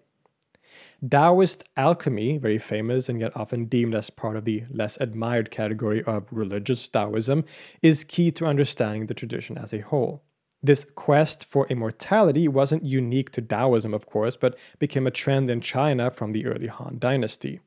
Taoist 1.05 1.67
alchemy, 1.75 2.38
very 2.38 2.59
famous 2.59 3.09
and 3.09 3.19
yet 3.19 3.36
often 3.36 3.65
deemed 3.65 3.93
as 3.93 4.09
part 4.09 4.38
of 4.38 4.45
the 4.45 4.63
less 4.69 4.97
admired 5.01 5.51
category 5.51 6.01
of 6.03 6.27
religious 6.31 6.88
Taoism, 6.88 7.43
is 7.81 8.05
key 8.05 8.31
to 8.31 8.45
understanding 8.45 9.07
the 9.07 9.13
tradition 9.13 9.57
as 9.57 9.74
a 9.74 9.81
whole. 9.81 10.24
This 10.63 10.86
quest 10.95 11.43
for 11.43 11.67
immortality 11.67 12.47
wasn't 12.47 12.86
unique 12.86 13.31
to 13.31 13.41
Taoism, 13.41 13.93
of 13.93 14.05
course, 14.05 14.38
but 14.38 14.57
became 14.79 15.05
a 15.05 15.12
trend 15.12 15.50
in 15.50 15.59
China 15.59 16.09
from 16.09 16.31
the 16.31 16.45
early 16.45 16.67
Han 16.67 17.00
Dynasty. 17.00 17.59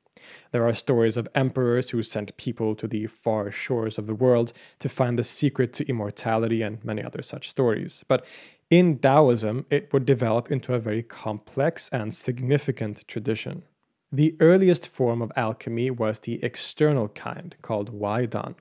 There 0.53 0.67
are 0.67 0.75
stories 0.75 1.17
of 1.17 1.29
emperors 1.35 1.91
who 1.91 2.03
sent 2.03 2.37
people 2.37 2.75
to 2.77 2.87
the 2.87 3.07
far 3.07 3.50
shores 3.50 3.99
of 3.99 4.07
the 4.07 4.15
world 4.15 4.53
to 4.79 4.89
find 4.89 5.19
the 5.19 5.25
secret 5.25 5.73
to 5.75 5.89
immortality 5.89 6.62
and 6.62 6.85
many 6.85 7.03
other 7.03 7.23
such 7.23 7.49
stories. 7.49 8.05
But 8.09 8.27
in 8.71 8.99
Taoism, 8.99 9.67
it 9.71 9.93
would 9.93 10.07
develop 10.07 10.50
into 10.50 10.75
a 10.75 10.79
very 10.79 11.03
complex 11.03 11.89
and 11.93 12.15
significant 12.15 13.07
tradition. 13.09 13.65
The 14.12 14.37
earliest 14.41 14.89
form 14.89 15.23
of 15.23 15.33
alchemy 15.37 15.91
was 15.91 16.21
the 16.21 16.43
external 16.43 17.09
kind, 17.09 17.55
called 17.62 17.93
Waidan. 17.93 18.57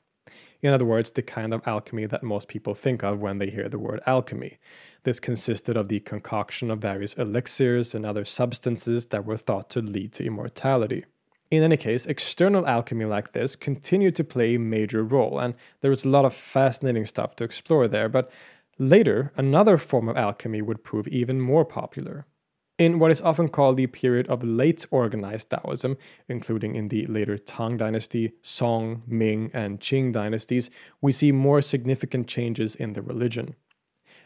In 0.61 0.73
other 0.73 0.85
words, 0.85 1.11
the 1.11 1.21
kind 1.21 1.53
of 1.53 1.67
alchemy 1.67 2.05
that 2.05 2.21
most 2.21 2.47
people 2.47 2.75
think 2.75 3.03
of 3.03 3.19
when 3.19 3.37
they 3.37 3.49
hear 3.49 3.69
the 3.69 3.79
word 3.79 4.01
alchemy. 4.05 4.57
This 5.03 5.19
consisted 5.19 5.77
of 5.77 5.87
the 5.87 6.01
concoction 6.01 6.69
of 6.69 6.79
various 6.79 7.13
elixirs 7.13 7.95
and 7.95 8.05
other 8.05 8.25
substances 8.25 9.07
that 9.07 9.25
were 9.25 9.37
thought 9.37 9.69
to 9.71 9.81
lead 9.81 10.11
to 10.13 10.25
immortality. 10.25 11.03
In 11.51 11.63
any 11.63 11.77
case, 11.77 12.05
external 12.05 12.67
alchemy 12.67 13.05
like 13.05 13.31
this 13.31 13.55
continued 13.55 14.15
to 14.17 14.23
play 14.23 14.53
a 14.53 14.59
major 14.59 15.03
role, 15.03 15.39
and 15.39 15.55
there 15.81 15.89
was 15.89 16.05
a 16.05 16.09
lot 16.09 16.25
of 16.25 16.33
fascinating 16.33 17.07
stuff 17.07 17.35
to 17.37 17.43
explore 17.43 17.87
there, 17.87 18.07
but 18.07 18.31
later, 18.77 19.31
another 19.35 19.79
form 19.79 20.07
of 20.09 20.17
alchemy 20.17 20.61
would 20.61 20.83
prove 20.83 21.07
even 21.07 21.41
more 21.41 21.65
popular. 21.65 22.27
In 22.77 22.99
what 22.99 23.11
is 23.11 23.19
often 23.19 23.49
called 23.49 23.77
the 23.77 23.87
period 23.87 24.27
of 24.27 24.43
late 24.43 24.85
organized 24.91 25.49
Taoism, 25.49 25.97
including 26.29 26.75
in 26.75 26.89
the 26.89 27.05
later 27.07 27.37
Tang 27.37 27.77
Dynasty, 27.77 28.33
Song, 28.43 29.01
Ming, 29.07 29.49
and 29.51 29.79
Qing 29.79 30.13
dynasties, 30.13 30.69
we 31.01 31.11
see 31.11 31.31
more 31.31 31.61
significant 31.61 32.27
changes 32.27 32.75
in 32.75 32.93
the 32.93 33.01
religion 33.01 33.55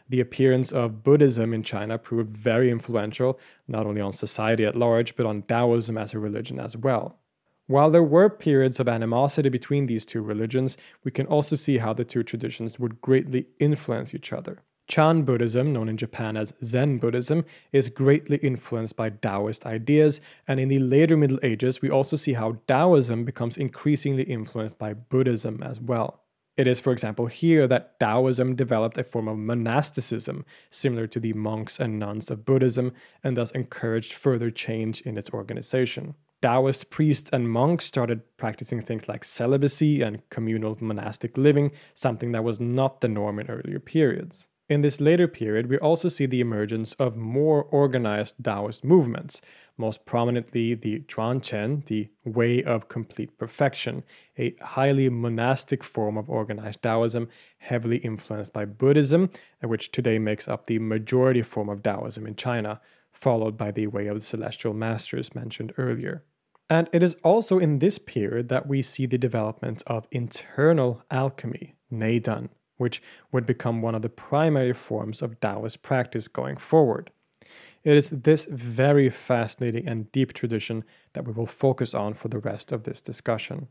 the 0.08 0.20
appearance 0.20 0.70
of 0.72 1.02
Buddhism 1.02 1.54
in 1.54 1.62
China 1.62 1.98
proved 1.98 2.36
very 2.36 2.70
influential, 2.70 3.38
not 3.66 3.86
only 3.86 4.00
on 4.00 4.12
society 4.12 4.64
at 4.64 4.76
large, 4.76 5.16
but 5.16 5.26
on 5.26 5.42
Taoism 5.42 5.96
as 5.96 6.14
a 6.14 6.18
religion 6.18 6.60
as 6.60 6.76
well. 6.76 7.18
While 7.66 7.90
there 7.90 8.02
were 8.02 8.28
periods 8.28 8.78
of 8.78 8.88
animosity 8.88 9.48
between 9.48 9.86
these 9.86 10.04
two 10.04 10.20
religions, 10.20 10.76
we 11.02 11.10
can 11.10 11.26
also 11.26 11.56
see 11.56 11.78
how 11.78 11.94
the 11.94 12.04
two 12.04 12.22
traditions 12.22 12.78
would 12.78 13.00
greatly 13.00 13.46
influence 13.58 14.14
each 14.14 14.32
other. 14.32 14.58
Chan 14.86 15.22
Buddhism, 15.22 15.72
known 15.72 15.88
in 15.88 15.96
Japan 15.96 16.36
as 16.36 16.52
Zen 16.62 16.98
Buddhism, 16.98 17.46
is 17.72 17.88
greatly 17.88 18.36
influenced 18.38 18.96
by 18.96 19.08
Taoist 19.08 19.64
ideas, 19.64 20.20
and 20.46 20.60
in 20.60 20.68
the 20.68 20.78
later 20.78 21.16
Middle 21.16 21.38
Ages, 21.42 21.80
we 21.80 21.88
also 21.88 22.16
see 22.16 22.34
how 22.34 22.58
Taoism 22.68 23.24
becomes 23.24 23.56
increasingly 23.56 24.24
influenced 24.24 24.78
by 24.78 24.92
Buddhism 24.92 25.62
as 25.62 25.80
well. 25.80 26.23
It 26.56 26.68
is, 26.68 26.78
for 26.78 26.92
example, 26.92 27.26
here 27.26 27.66
that 27.66 27.98
Taoism 27.98 28.54
developed 28.54 28.96
a 28.96 29.02
form 29.02 29.26
of 29.26 29.38
monasticism, 29.38 30.44
similar 30.70 31.08
to 31.08 31.18
the 31.18 31.32
monks 31.32 31.80
and 31.80 31.98
nuns 31.98 32.30
of 32.30 32.44
Buddhism, 32.44 32.92
and 33.24 33.36
thus 33.36 33.50
encouraged 33.50 34.12
further 34.12 34.50
change 34.50 35.00
in 35.00 35.18
its 35.18 35.30
organization. 35.30 36.14
Taoist 36.42 36.90
priests 36.90 37.30
and 37.32 37.50
monks 37.50 37.86
started 37.86 38.36
practicing 38.36 38.82
things 38.82 39.08
like 39.08 39.24
celibacy 39.24 40.02
and 40.02 40.28
communal 40.28 40.76
monastic 40.80 41.36
living, 41.36 41.72
something 41.94 42.32
that 42.32 42.44
was 42.44 42.60
not 42.60 43.00
the 43.00 43.08
norm 43.08 43.40
in 43.40 43.48
earlier 43.48 43.80
periods. 43.80 44.46
In 44.66 44.80
this 44.80 44.98
later 44.98 45.28
period, 45.28 45.68
we 45.68 45.76
also 45.78 46.08
see 46.08 46.24
the 46.24 46.40
emergence 46.40 46.94
of 46.94 47.18
more 47.18 47.64
organized 47.64 48.42
Taoist 48.42 48.82
movements, 48.82 49.42
most 49.76 50.06
prominently 50.06 50.72
the 50.72 51.00
Zhuangqian, 51.00 51.84
the 51.84 52.08
Way 52.24 52.62
of 52.62 52.88
Complete 52.88 53.36
Perfection, 53.36 54.04
a 54.38 54.56
highly 54.62 55.10
monastic 55.10 55.84
form 55.84 56.16
of 56.16 56.30
organized 56.30 56.80
Taoism, 56.80 57.28
heavily 57.58 57.98
influenced 57.98 58.54
by 58.54 58.64
Buddhism, 58.64 59.28
which 59.60 59.92
today 59.92 60.18
makes 60.18 60.48
up 60.48 60.66
the 60.66 60.78
majority 60.78 61.42
form 61.42 61.68
of 61.68 61.82
Taoism 61.82 62.26
in 62.26 62.34
China, 62.34 62.80
followed 63.12 63.58
by 63.58 63.70
the 63.70 63.86
Way 63.88 64.06
of 64.06 64.18
the 64.18 64.24
Celestial 64.24 64.72
Masters 64.72 65.34
mentioned 65.34 65.74
earlier. 65.76 66.24
And 66.70 66.88
it 66.90 67.02
is 67.02 67.16
also 67.22 67.58
in 67.58 67.80
this 67.80 67.98
period 67.98 68.48
that 68.48 68.66
we 68.66 68.80
see 68.80 69.04
the 69.04 69.18
development 69.18 69.82
of 69.86 70.08
internal 70.10 71.02
alchemy, 71.10 71.74
Neidan 71.92 72.48
which 72.76 73.02
would 73.32 73.46
become 73.46 73.82
one 73.82 73.94
of 73.94 74.02
the 74.02 74.08
primary 74.08 74.72
forms 74.72 75.22
of 75.22 75.40
Taoist 75.40 75.82
practice 75.82 76.28
going 76.28 76.56
forward. 76.56 77.10
It 77.82 77.96
is 77.96 78.10
this 78.10 78.46
very 78.46 79.10
fascinating 79.10 79.86
and 79.86 80.10
deep 80.10 80.32
tradition 80.32 80.84
that 81.12 81.26
we 81.26 81.32
will 81.32 81.46
focus 81.46 81.94
on 81.94 82.14
for 82.14 82.28
the 82.28 82.38
rest 82.38 82.72
of 82.72 82.84
this 82.84 83.02
discussion. 83.02 83.68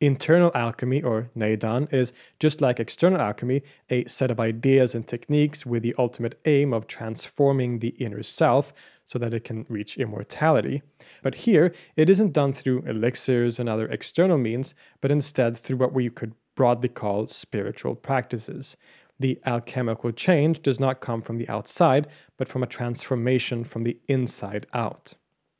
Internal 0.00 0.50
alchemy, 0.52 1.00
or 1.00 1.30
Neidan, 1.36 1.92
is 1.92 2.12
just 2.40 2.60
like 2.60 2.80
external 2.80 3.20
alchemy, 3.20 3.62
a 3.88 4.04
set 4.06 4.32
of 4.32 4.40
ideas 4.40 4.96
and 4.96 5.06
techniques 5.06 5.64
with 5.64 5.84
the 5.84 5.94
ultimate 5.96 6.40
aim 6.44 6.72
of 6.72 6.88
transforming 6.88 7.78
the 7.78 7.94
inner 8.00 8.24
self 8.24 8.72
so 9.06 9.16
that 9.20 9.32
it 9.32 9.44
can 9.44 9.64
reach 9.68 9.96
immortality. 9.96 10.82
But 11.22 11.36
here, 11.36 11.72
it 11.94 12.10
isn't 12.10 12.32
done 12.32 12.52
through 12.52 12.82
elixirs 12.82 13.60
and 13.60 13.68
other 13.68 13.86
external 13.86 14.38
means, 14.38 14.74
but 15.00 15.12
instead 15.12 15.56
through 15.56 15.76
what 15.76 15.92
we 15.92 16.10
could 16.10 16.34
broadly 16.54 16.88
call 16.88 17.28
spiritual 17.28 17.94
practices. 17.94 18.76
The 19.18 19.40
alchemical 19.46 20.10
change 20.10 20.62
does 20.62 20.80
not 20.80 21.00
come 21.00 21.22
from 21.22 21.38
the 21.38 21.48
outside, 21.48 22.08
but 22.36 22.48
from 22.48 22.62
a 22.62 22.66
transformation 22.66 23.64
from 23.64 23.84
the 23.84 23.98
inside 24.08 24.66
out. 24.72 25.14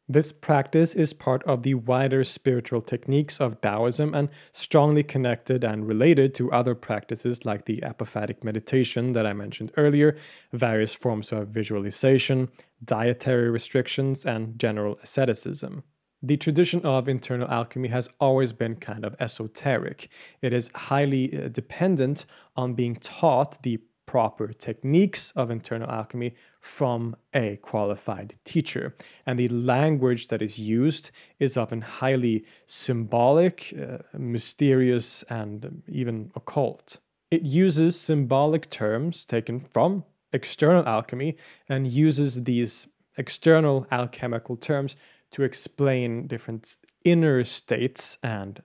This 0.09 0.33
practice 0.33 0.95
is 0.95 1.13
part 1.13 1.43
of 1.45 1.63
the 1.63 1.75
wider 1.75 2.25
spiritual 2.25 2.83
techniques 2.83 3.41
of 3.41 3.61
Taoism 3.61 4.15
and 4.15 4.31
strongly 4.51 5.03
connected 5.03 5.63
and 5.65 5.87
related 5.87 6.35
to 6.35 6.51
other 6.51 6.75
practices 6.75 7.47
like 7.47 7.65
the 7.65 7.79
apophatic 7.79 8.43
meditation 8.43 9.13
that 9.13 9.27
I 9.27 9.33
mentioned 9.33 9.71
earlier, 9.77 10.17
various 10.53 10.93
forms 10.93 11.31
of 11.33 11.49
visualization, 11.49 12.51
dietary 12.85 13.49
restrictions, 13.49 14.27
and 14.27 14.59
general 14.59 14.99
asceticism. 15.03 15.85
The 16.25 16.37
tradition 16.37 16.83
of 16.85 17.09
internal 17.09 17.49
alchemy 17.49 17.89
has 17.89 18.09
always 18.21 18.53
been 18.53 18.77
kind 18.77 19.05
of 19.05 19.17
esoteric. 19.19 20.09
It 20.41 20.53
is 20.53 20.71
highly 20.73 21.37
uh, 21.37 21.49
dependent 21.49 22.27
on 22.55 22.75
being 22.75 22.95
taught 22.95 23.61
the 23.65 23.81
proper 24.07 24.53
techniques 24.53 25.33
of 25.35 25.51
internal 25.51 25.91
alchemy 25.91 26.35
from 26.61 27.17
a 27.35 27.57
qualified 27.57 28.35
teacher. 28.45 28.95
And 29.27 29.37
the 29.37 29.49
language 29.49 30.29
that 30.29 30.43
is 30.43 30.61
used 30.61 31.11
is 31.41 31.57
often 31.57 31.81
highly 31.81 32.45
symbolic, 32.67 33.75
uh, 33.77 33.99
mysterious, 34.17 35.25
and 35.29 35.83
even 35.89 36.31
occult. 36.37 36.99
It 37.33 37.43
uses 37.43 37.99
symbolic 37.99 38.71
terms 38.71 39.25
taken 39.25 39.59
from 39.59 40.05
external 40.33 40.87
alchemy 40.87 41.37
and 41.69 41.89
uses 41.89 42.45
these 42.45 42.87
external 43.17 43.87
alchemical 43.91 44.57
terms 44.57 44.95
to 45.33 45.43
explain 45.43 46.27
different 46.27 46.77
inner 47.05 47.45
states 47.45 48.19
and 48.23 48.63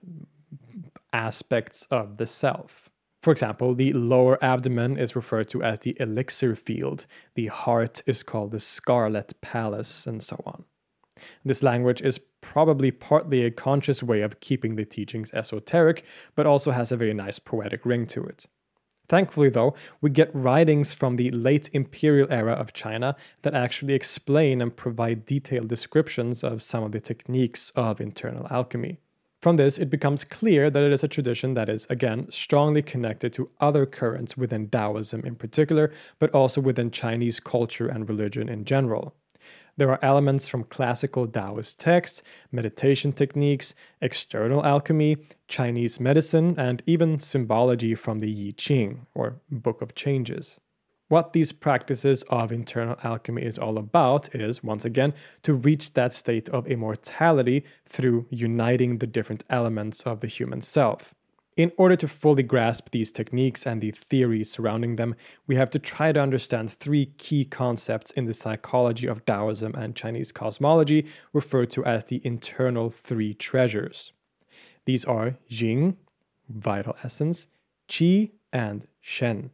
aspects 1.12 1.86
of 1.90 2.16
the 2.18 2.26
self. 2.26 2.88
For 3.20 3.32
example, 3.32 3.74
the 3.74 3.92
lower 3.92 4.42
abdomen 4.42 4.96
is 4.96 5.16
referred 5.16 5.48
to 5.48 5.62
as 5.62 5.80
the 5.80 5.96
elixir 5.98 6.54
field, 6.54 7.06
the 7.34 7.48
heart 7.48 8.00
is 8.06 8.22
called 8.22 8.52
the 8.52 8.60
scarlet 8.60 9.34
palace, 9.40 10.06
and 10.06 10.22
so 10.22 10.40
on. 10.46 10.64
This 11.44 11.62
language 11.62 12.00
is 12.00 12.20
probably 12.40 12.92
partly 12.92 13.44
a 13.44 13.50
conscious 13.50 14.02
way 14.02 14.20
of 14.20 14.38
keeping 14.38 14.76
the 14.76 14.84
teachings 14.84 15.32
esoteric, 15.34 16.04
but 16.36 16.46
also 16.46 16.70
has 16.70 16.92
a 16.92 16.96
very 16.96 17.14
nice 17.14 17.40
poetic 17.40 17.84
ring 17.84 18.06
to 18.06 18.22
it. 18.24 18.46
Thankfully, 19.08 19.48
though, 19.48 19.74
we 20.00 20.10
get 20.10 20.34
writings 20.34 20.92
from 20.92 21.16
the 21.16 21.30
late 21.30 21.70
imperial 21.72 22.30
era 22.30 22.52
of 22.52 22.74
China 22.74 23.16
that 23.42 23.54
actually 23.54 23.94
explain 23.94 24.60
and 24.60 24.76
provide 24.76 25.24
detailed 25.24 25.68
descriptions 25.68 26.44
of 26.44 26.62
some 26.62 26.84
of 26.84 26.92
the 26.92 27.00
techniques 27.00 27.70
of 27.74 28.00
internal 28.00 28.46
alchemy. 28.50 28.98
From 29.40 29.56
this, 29.56 29.78
it 29.78 29.88
becomes 29.88 30.24
clear 30.24 30.68
that 30.68 30.82
it 30.82 30.92
is 30.92 31.04
a 31.04 31.08
tradition 31.08 31.54
that 31.54 31.68
is, 31.68 31.86
again, 31.88 32.26
strongly 32.30 32.82
connected 32.82 33.32
to 33.34 33.50
other 33.60 33.86
currents 33.86 34.36
within 34.36 34.68
Taoism 34.68 35.24
in 35.24 35.36
particular, 35.36 35.92
but 36.18 36.34
also 36.34 36.60
within 36.60 36.90
Chinese 36.90 37.38
culture 37.38 37.86
and 37.86 38.08
religion 38.08 38.48
in 38.48 38.64
general. 38.64 39.14
There 39.78 39.92
are 39.92 40.00
elements 40.02 40.48
from 40.48 40.64
classical 40.64 41.28
Taoist 41.28 41.78
texts, 41.78 42.20
meditation 42.50 43.12
techniques, 43.12 43.76
external 44.00 44.66
alchemy, 44.66 45.18
Chinese 45.46 46.00
medicine, 46.00 46.56
and 46.58 46.82
even 46.84 47.20
symbology 47.20 47.94
from 47.94 48.18
the 48.18 48.48
I 48.48 48.54
Ching, 48.56 49.06
or 49.14 49.40
Book 49.48 49.80
of 49.80 49.94
Changes. 49.94 50.58
What 51.06 51.32
these 51.32 51.52
practices 51.52 52.24
of 52.24 52.50
internal 52.50 52.98
alchemy 53.04 53.42
is 53.42 53.56
all 53.56 53.78
about 53.78 54.34
is, 54.34 54.64
once 54.64 54.84
again, 54.84 55.14
to 55.44 55.54
reach 55.54 55.92
that 55.92 56.12
state 56.12 56.48
of 56.48 56.66
immortality 56.66 57.64
through 57.86 58.26
uniting 58.30 58.98
the 58.98 59.06
different 59.06 59.44
elements 59.48 60.02
of 60.02 60.18
the 60.18 60.26
human 60.26 60.60
self. 60.60 61.14
In 61.58 61.72
order 61.76 61.96
to 61.96 62.06
fully 62.06 62.44
grasp 62.44 62.90
these 62.92 63.10
techniques 63.10 63.66
and 63.66 63.80
the 63.80 63.90
theories 63.90 64.48
surrounding 64.48 64.94
them, 64.94 65.16
we 65.48 65.56
have 65.56 65.70
to 65.70 65.80
try 65.80 66.12
to 66.12 66.20
understand 66.20 66.70
three 66.70 67.06
key 67.18 67.44
concepts 67.44 68.12
in 68.12 68.26
the 68.26 68.32
psychology 68.32 69.08
of 69.08 69.26
Taoism 69.26 69.74
and 69.74 69.96
Chinese 69.96 70.30
cosmology, 70.30 71.08
referred 71.32 71.72
to 71.72 71.84
as 71.84 72.04
the 72.04 72.24
internal 72.24 72.90
three 72.90 73.34
treasures. 73.34 74.12
These 74.84 75.04
are 75.04 75.36
Jing, 75.48 75.96
vital 76.48 76.94
essence, 77.02 77.48
Qi, 77.88 78.30
and 78.52 78.86
Shen. 79.00 79.50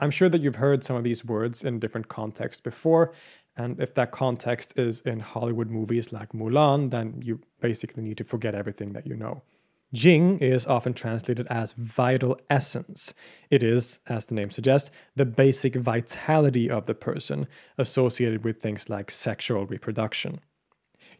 I'm 0.00 0.10
sure 0.10 0.30
that 0.30 0.40
you've 0.40 0.56
heard 0.56 0.82
some 0.82 0.96
of 0.96 1.04
these 1.04 1.26
words 1.26 1.62
in 1.62 1.78
different 1.78 2.08
contexts 2.08 2.62
before, 2.62 3.12
and 3.54 3.78
if 3.78 3.92
that 3.96 4.12
context 4.12 4.72
is 4.78 5.02
in 5.02 5.20
Hollywood 5.20 5.68
movies 5.68 6.10
like 6.10 6.32
Mulan, 6.32 6.90
then 6.90 7.20
you 7.22 7.40
basically 7.60 8.02
need 8.02 8.16
to 8.16 8.24
forget 8.24 8.54
everything 8.54 8.94
that 8.94 9.06
you 9.06 9.14
know. 9.14 9.42
Jing 9.92 10.38
is 10.38 10.66
often 10.66 10.94
translated 10.94 11.46
as 11.48 11.72
vital 11.72 12.36
essence. 12.50 13.14
It 13.50 13.62
is, 13.62 14.00
as 14.08 14.26
the 14.26 14.34
name 14.34 14.50
suggests, 14.50 14.90
the 15.14 15.24
basic 15.24 15.76
vitality 15.76 16.68
of 16.68 16.86
the 16.86 16.94
person, 16.94 17.46
associated 17.78 18.44
with 18.44 18.60
things 18.60 18.88
like 18.88 19.10
sexual 19.10 19.66
reproduction. 19.66 20.40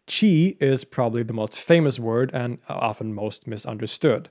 Qi 0.06 0.60
is 0.60 0.84
probably 0.84 1.22
the 1.22 1.32
most 1.32 1.56
famous 1.56 1.98
word 1.98 2.30
and 2.34 2.58
often 2.68 3.14
most 3.14 3.46
misunderstood. 3.46 4.28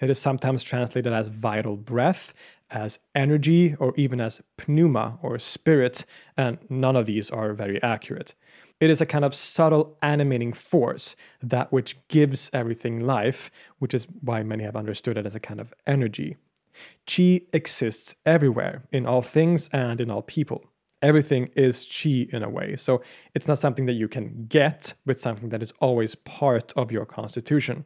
It 0.00 0.10
is 0.10 0.18
sometimes 0.18 0.64
translated 0.64 1.12
as 1.12 1.28
vital 1.28 1.76
breath, 1.76 2.34
as 2.70 2.98
energy, 3.14 3.76
or 3.78 3.92
even 3.96 4.20
as 4.20 4.40
pneuma 4.66 5.18
or 5.22 5.38
spirit, 5.38 6.04
and 6.36 6.58
none 6.68 6.96
of 6.96 7.06
these 7.06 7.30
are 7.30 7.52
very 7.52 7.80
accurate. 7.82 8.34
It 8.82 8.90
is 8.90 9.00
a 9.00 9.06
kind 9.06 9.24
of 9.24 9.32
subtle 9.32 9.96
animating 10.02 10.52
force, 10.52 11.14
that 11.40 11.72
which 11.72 11.96
gives 12.08 12.50
everything 12.52 12.98
life, 12.98 13.48
which 13.78 13.94
is 13.94 14.08
why 14.20 14.42
many 14.42 14.64
have 14.64 14.74
understood 14.74 15.16
it 15.16 15.24
as 15.24 15.36
a 15.36 15.40
kind 15.40 15.60
of 15.60 15.72
energy. 15.86 16.36
Qi 17.06 17.46
exists 17.52 18.16
everywhere, 18.26 18.82
in 18.90 19.06
all 19.06 19.22
things 19.22 19.68
and 19.72 20.00
in 20.00 20.10
all 20.10 20.22
people 20.22 20.64
everything 21.00 21.50
is 21.56 21.86
chi 21.86 22.26
in 22.32 22.42
a 22.42 22.48
way. 22.48 22.76
So 22.76 23.02
it's 23.34 23.48
not 23.48 23.58
something 23.58 23.86
that 23.86 23.94
you 23.94 24.08
can 24.08 24.46
get, 24.48 24.94
but 25.04 25.18
something 25.18 25.50
that 25.50 25.62
is 25.62 25.72
always 25.80 26.14
part 26.14 26.72
of 26.76 26.92
your 26.92 27.04
constitution. 27.04 27.84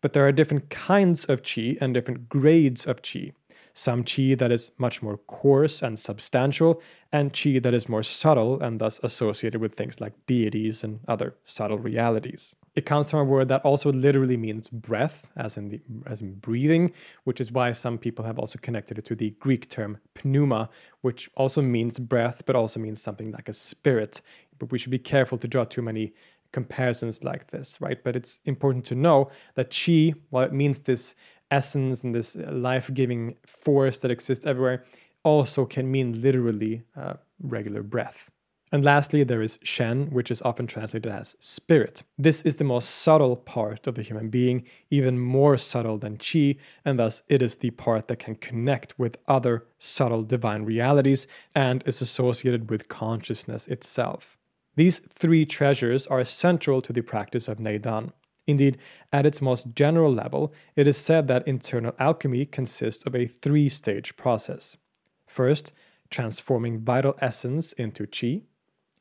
But 0.00 0.14
there 0.14 0.26
are 0.26 0.32
different 0.32 0.70
kinds 0.70 1.26
of 1.26 1.42
chi 1.42 1.76
and 1.80 1.92
different 1.92 2.28
grades 2.28 2.86
of 2.86 3.02
chi. 3.02 3.32
Some 3.78 4.02
chi 4.02 4.34
that 4.34 4.50
is 4.50 4.72
much 4.76 5.02
more 5.02 5.18
coarse 5.18 5.82
and 5.82 6.00
substantial, 6.00 6.82
and 7.12 7.32
chi 7.32 7.60
that 7.60 7.72
is 7.72 7.88
more 7.88 8.02
subtle 8.02 8.60
and 8.60 8.80
thus 8.80 8.98
associated 9.04 9.60
with 9.60 9.76
things 9.76 10.00
like 10.00 10.26
deities 10.26 10.82
and 10.82 10.98
other 11.06 11.36
subtle 11.44 11.78
realities. 11.78 12.56
It 12.74 12.86
comes 12.86 13.08
from 13.08 13.20
a 13.20 13.24
word 13.24 13.46
that 13.50 13.64
also 13.64 13.92
literally 13.92 14.36
means 14.36 14.66
breath, 14.66 15.30
as 15.36 15.56
in 15.56 15.68
the 15.68 15.80
as 16.06 16.20
in 16.20 16.40
breathing, 16.40 16.92
which 17.22 17.40
is 17.40 17.52
why 17.52 17.70
some 17.70 17.98
people 17.98 18.24
have 18.24 18.36
also 18.36 18.58
connected 18.58 18.98
it 18.98 19.04
to 19.04 19.14
the 19.14 19.30
Greek 19.38 19.68
term 19.68 19.98
pneuma, 20.24 20.70
which 21.00 21.30
also 21.36 21.62
means 21.62 22.00
breath, 22.00 22.42
but 22.46 22.56
also 22.56 22.80
means 22.80 23.00
something 23.00 23.30
like 23.30 23.48
a 23.48 23.52
spirit. 23.52 24.20
But 24.58 24.72
we 24.72 24.78
should 24.78 24.90
be 24.90 24.98
careful 24.98 25.38
to 25.38 25.46
draw 25.46 25.62
too 25.62 25.82
many 25.82 26.14
comparisons 26.50 27.22
like 27.22 27.48
this, 27.48 27.80
right? 27.80 28.02
But 28.02 28.16
it's 28.16 28.38
important 28.44 28.84
to 28.86 28.94
know 28.94 29.30
that 29.54 29.70
chi, 29.70 30.14
while 30.30 30.44
it 30.44 30.52
means 30.52 30.80
this 30.80 31.14
essence 31.50 32.04
and 32.04 32.14
this 32.14 32.36
life-giving 32.36 33.36
force 33.46 33.98
that 34.00 34.10
exists 34.10 34.46
everywhere, 34.46 34.84
also 35.24 35.64
can 35.64 35.90
mean 35.90 36.22
literally 36.22 36.82
uh, 36.96 37.14
regular 37.40 37.82
breath. 37.82 38.30
And 38.70 38.84
lastly, 38.84 39.24
there 39.24 39.40
is 39.40 39.58
Shen, 39.62 40.08
which 40.10 40.30
is 40.30 40.42
often 40.42 40.66
translated 40.66 41.10
as 41.10 41.34
spirit. 41.40 42.02
This 42.18 42.42
is 42.42 42.56
the 42.56 42.64
most 42.64 42.90
subtle 42.90 43.34
part 43.34 43.86
of 43.86 43.94
the 43.94 44.02
human 44.02 44.28
being, 44.28 44.64
even 44.90 45.18
more 45.18 45.56
subtle 45.56 45.96
than 45.96 46.18
Qi, 46.18 46.58
and 46.84 46.98
thus 46.98 47.22
it 47.28 47.40
is 47.40 47.56
the 47.56 47.70
part 47.70 48.08
that 48.08 48.18
can 48.18 48.34
connect 48.34 48.98
with 48.98 49.16
other 49.26 49.64
subtle 49.78 50.22
divine 50.22 50.64
realities 50.64 51.26
and 51.54 51.82
is 51.86 52.02
associated 52.02 52.68
with 52.68 52.88
consciousness 52.88 53.66
itself. 53.68 54.36
These 54.76 54.98
three 54.98 55.46
treasures 55.46 56.06
are 56.06 56.22
central 56.24 56.82
to 56.82 56.92
the 56.92 57.02
practice 57.02 57.48
of 57.48 57.58
Neidan. 57.58 58.12
Indeed, 58.48 58.78
at 59.12 59.26
its 59.26 59.42
most 59.42 59.74
general 59.74 60.10
level, 60.10 60.54
it 60.74 60.86
is 60.86 60.96
said 60.96 61.28
that 61.28 61.46
internal 61.46 61.94
alchemy 61.98 62.46
consists 62.46 63.04
of 63.04 63.14
a 63.14 63.26
three 63.26 63.68
stage 63.68 64.16
process. 64.16 64.78
First, 65.26 65.72
transforming 66.08 66.80
vital 66.80 67.14
essence 67.20 67.72
into 67.72 68.06
qi. 68.06 68.44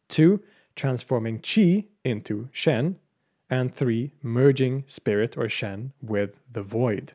Two, 0.10 0.44
transforming 0.76 1.40
qi 1.40 1.86
into 2.04 2.50
shen. 2.52 3.00
And 3.50 3.74
three, 3.74 4.12
merging 4.22 4.84
spirit 4.88 5.38
or 5.38 5.48
shen 5.48 5.94
with 6.02 6.42
the 6.52 6.64
void. 6.64 7.14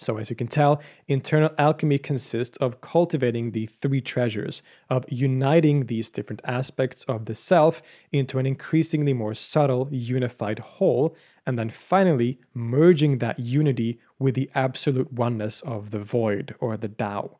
So, 0.00 0.16
as 0.16 0.30
you 0.30 0.36
can 0.36 0.46
tell, 0.46 0.80
internal 1.08 1.52
alchemy 1.58 1.98
consists 1.98 2.56
of 2.56 2.80
cultivating 2.80 3.50
the 3.50 3.66
three 3.66 4.00
treasures, 4.00 4.62
of 4.88 5.04
uniting 5.10 5.86
these 5.86 6.10
different 6.10 6.40
aspects 6.46 7.04
of 7.04 7.26
the 7.26 7.34
self 7.34 7.82
into 8.10 8.38
an 8.38 8.46
increasingly 8.46 9.12
more 9.12 9.34
subtle, 9.34 9.88
unified 9.90 10.58
whole, 10.60 11.14
and 11.46 11.58
then 11.58 11.68
finally 11.68 12.38
merging 12.54 13.18
that 13.18 13.38
unity 13.38 14.00
with 14.18 14.36
the 14.36 14.50
absolute 14.54 15.12
oneness 15.12 15.60
of 15.60 15.90
the 15.90 15.98
void 15.98 16.54
or 16.60 16.78
the 16.78 16.88
Tao. 16.88 17.36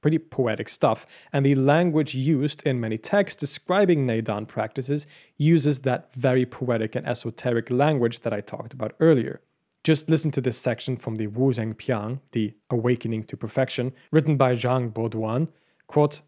Pretty 0.00 0.20
poetic 0.20 0.68
stuff, 0.68 1.04
and 1.32 1.44
the 1.44 1.56
language 1.56 2.14
used 2.14 2.62
in 2.62 2.78
many 2.78 2.96
texts 2.96 3.40
describing 3.40 4.06
Neidan 4.06 4.46
practices 4.46 5.04
uses 5.36 5.80
that 5.80 6.14
very 6.14 6.46
poetic 6.46 6.94
and 6.94 7.04
esoteric 7.08 7.72
language 7.72 8.20
that 8.20 8.32
I 8.32 8.40
talked 8.40 8.72
about 8.72 8.94
earlier. 9.00 9.40
Just 9.84 10.10
listen 10.10 10.30
to 10.32 10.40
this 10.40 10.58
section 10.58 10.96
from 10.96 11.16
the 11.16 11.28
Wuzhen 11.28 11.74
Pian, 11.74 12.20
The 12.32 12.54
Awakening 12.68 13.24
to 13.24 13.36
Perfection, 13.36 13.92
written 14.10 14.36
by 14.36 14.54
Zhang 14.54 14.92
Boduan. 14.92 15.48
Quote, 15.86 16.20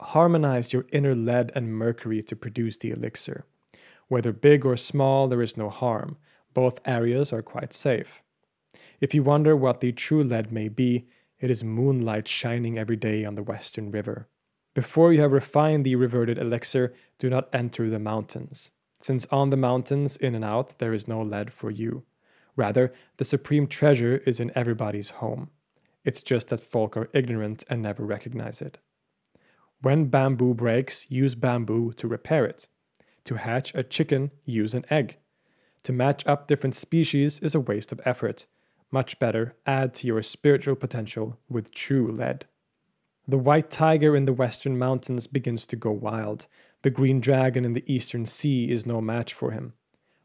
Harmonize 0.00 0.72
your 0.72 0.84
inner 0.92 1.14
lead 1.14 1.50
and 1.54 1.72
mercury 1.72 2.22
to 2.24 2.36
produce 2.36 2.76
the 2.76 2.90
elixir. 2.90 3.46
Whether 4.08 4.32
big 4.32 4.66
or 4.66 4.76
small, 4.76 5.28
there 5.28 5.40
is 5.40 5.56
no 5.56 5.70
harm. 5.70 6.18
Both 6.52 6.80
areas 6.86 7.32
are 7.32 7.42
quite 7.42 7.72
safe. 7.72 8.22
If 9.00 9.14
you 9.14 9.22
wonder 9.22 9.56
what 9.56 9.80
the 9.80 9.92
true 9.92 10.22
lead 10.22 10.52
may 10.52 10.68
be, 10.68 11.06
it 11.40 11.50
is 11.50 11.64
moonlight 11.64 12.28
shining 12.28 12.78
every 12.78 12.96
day 12.96 13.24
on 13.24 13.34
the 13.34 13.42
western 13.42 13.90
river. 13.90 14.28
Before 14.74 15.12
you 15.12 15.22
have 15.22 15.32
refined 15.32 15.86
the 15.86 15.96
reverted 15.96 16.38
elixir, 16.38 16.92
do 17.18 17.30
not 17.30 17.48
enter 17.52 17.88
the 17.88 17.98
mountains, 17.98 18.70
since 19.00 19.26
on 19.30 19.50
the 19.50 19.56
mountains, 19.56 20.16
in 20.16 20.34
and 20.34 20.44
out, 20.44 20.78
there 20.78 20.92
is 20.92 21.08
no 21.08 21.22
lead 21.22 21.52
for 21.52 21.70
you. 21.70 22.04
Rather, 22.56 22.92
the 23.18 23.24
supreme 23.24 23.66
treasure 23.66 24.22
is 24.26 24.40
in 24.40 24.50
everybody's 24.54 25.10
home. 25.10 25.50
It's 26.04 26.22
just 26.22 26.48
that 26.48 26.60
folk 26.60 26.96
are 26.96 27.10
ignorant 27.12 27.64
and 27.68 27.82
never 27.82 28.04
recognize 28.04 28.62
it. 28.62 28.78
When 29.82 30.06
bamboo 30.06 30.54
breaks, 30.54 31.10
use 31.10 31.34
bamboo 31.34 31.92
to 31.94 32.08
repair 32.08 32.46
it. 32.46 32.66
To 33.24 33.34
hatch 33.36 33.74
a 33.74 33.82
chicken, 33.82 34.30
use 34.44 34.72
an 34.74 34.84
egg. 34.88 35.18
To 35.82 35.92
match 35.92 36.26
up 36.26 36.48
different 36.48 36.74
species 36.74 37.38
is 37.40 37.54
a 37.54 37.60
waste 37.60 37.92
of 37.92 38.00
effort. 38.04 38.46
Much 38.90 39.18
better, 39.18 39.56
add 39.66 39.92
to 39.94 40.06
your 40.06 40.22
spiritual 40.22 40.76
potential 40.76 41.38
with 41.48 41.74
true 41.74 42.10
lead. 42.10 42.46
The 43.28 43.38
white 43.38 43.70
tiger 43.70 44.14
in 44.14 44.24
the 44.24 44.32
western 44.32 44.78
mountains 44.78 45.26
begins 45.26 45.66
to 45.66 45.76
go 45.76 45.90
wild. 45.90 46.46
The 46.82 46.90
green 46.90 47.20
dragon 47.20 47.64
in 47.64 47.72
the 47.72 47.84
eastern 47.92 48.24
sea 48.24 48.70
is 48.70 48.86
no 48.86 49.00
match 49.00 49.34
for 49.34 49.50
him. 49.50 49.74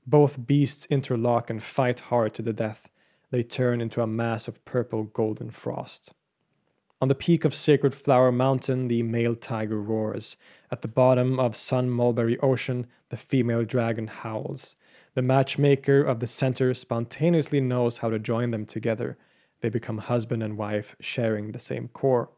Both 0.05 0.47
beasts 0.47 0.87
interlock 0.89 1.49
and 1.49 1.61
fight 1.61 2.01
hard 2.01 2.33
to 2.35 2.41
the 2.41 2.53
death. 2.53 2.89
They 3.29 3.43
turn 3.43 3.81
into 3.81 4.01
a 4.01 4.07
mass 4.07 4.47
of 4.47 4.63
purple 4.65 5.03
golden 5.03 5.51
frost. 5.51 6.13
On 7.01 7.07
the 7.07 7.15
peak 7.15 7.45
of 7.45 7.55
Sacred 7.55 7.95
Flower 7.95 8.31
Mountain, 8.31 8.87
the 8.87 9.01
male 9.01 9.35
tiger 9.35 9.81
roars. 9.81 10.37
At 10.69 10.81
the 10.81 10.87
bottom 10.87 11.39
of 11.39 11.55
Sun 11.55 11.89
Mulberry 11.89 12.37
Ocean, 12.39 12.85
the 13.09 13.17
female 13.17 13.63
dragon 13.63 14.07
howls. 14.07 14.75
The 15.15 15.23
matchmaker 15.23 16.03
of 16.03 16.19
the 16.19 16.27
center 16.27 16.73
spontaneously 16.73 17.59
knows 17.59 17.99
how 17.99 18.09
to 18.09 18.19
join 18.19 18.51
them 18.51 18.65
together. 18.65 19.17
They 19.61 19.69
become 19.69 19.97
husband 19.97 20.43
and 20.43 20.57
wife, 20.57 20.95
sharing 20.99 21.51
the 21.51 21.59
same 21.59 21.87
core. 21.87 22.29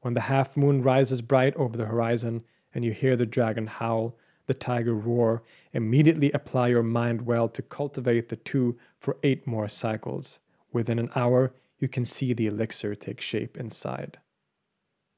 When 0.00 0.14
the 0.14 0.22
half 0.22 0.56
moon 0.56 0.82
rises 0.82 1.22
bright 1.22 1.56
over 1.56 1.76
the 1.76 1.86
horizon 1.86 2.44
and 2.74 2.84
you 2.84 2.92
hear 2.92 3.16
the 3.16 3.26
dragon 3.26 3.66
howl, 3.66 4.16
the 4.50 4.54
tiger 4.54 4.94
roar, 4.96 5.44
immediately 5.72 6.32
apply 6.32 6.66
your 6.66 6.82
mind 6.82 7.22
well 7.22 7.48
to 7.48 7.62
cultivate 7.62 8.30
the 8.30 8.34
two 8.50 8.76
for 8.98 9.16
eight 9.22 9.46
more 9.46 9.68
cycles. 9.68 10.40
Within 10.72 10.98
an 10.98 11.08
hour, 11.14 11.54
you 11.78 11.86
can 11.86 12.04
see 12.04 12.32
the 12.32 12.48
elixir 12.48 12.96
take 12.96 13.20
shape 13.20 13.56
inside. 13.56 14.18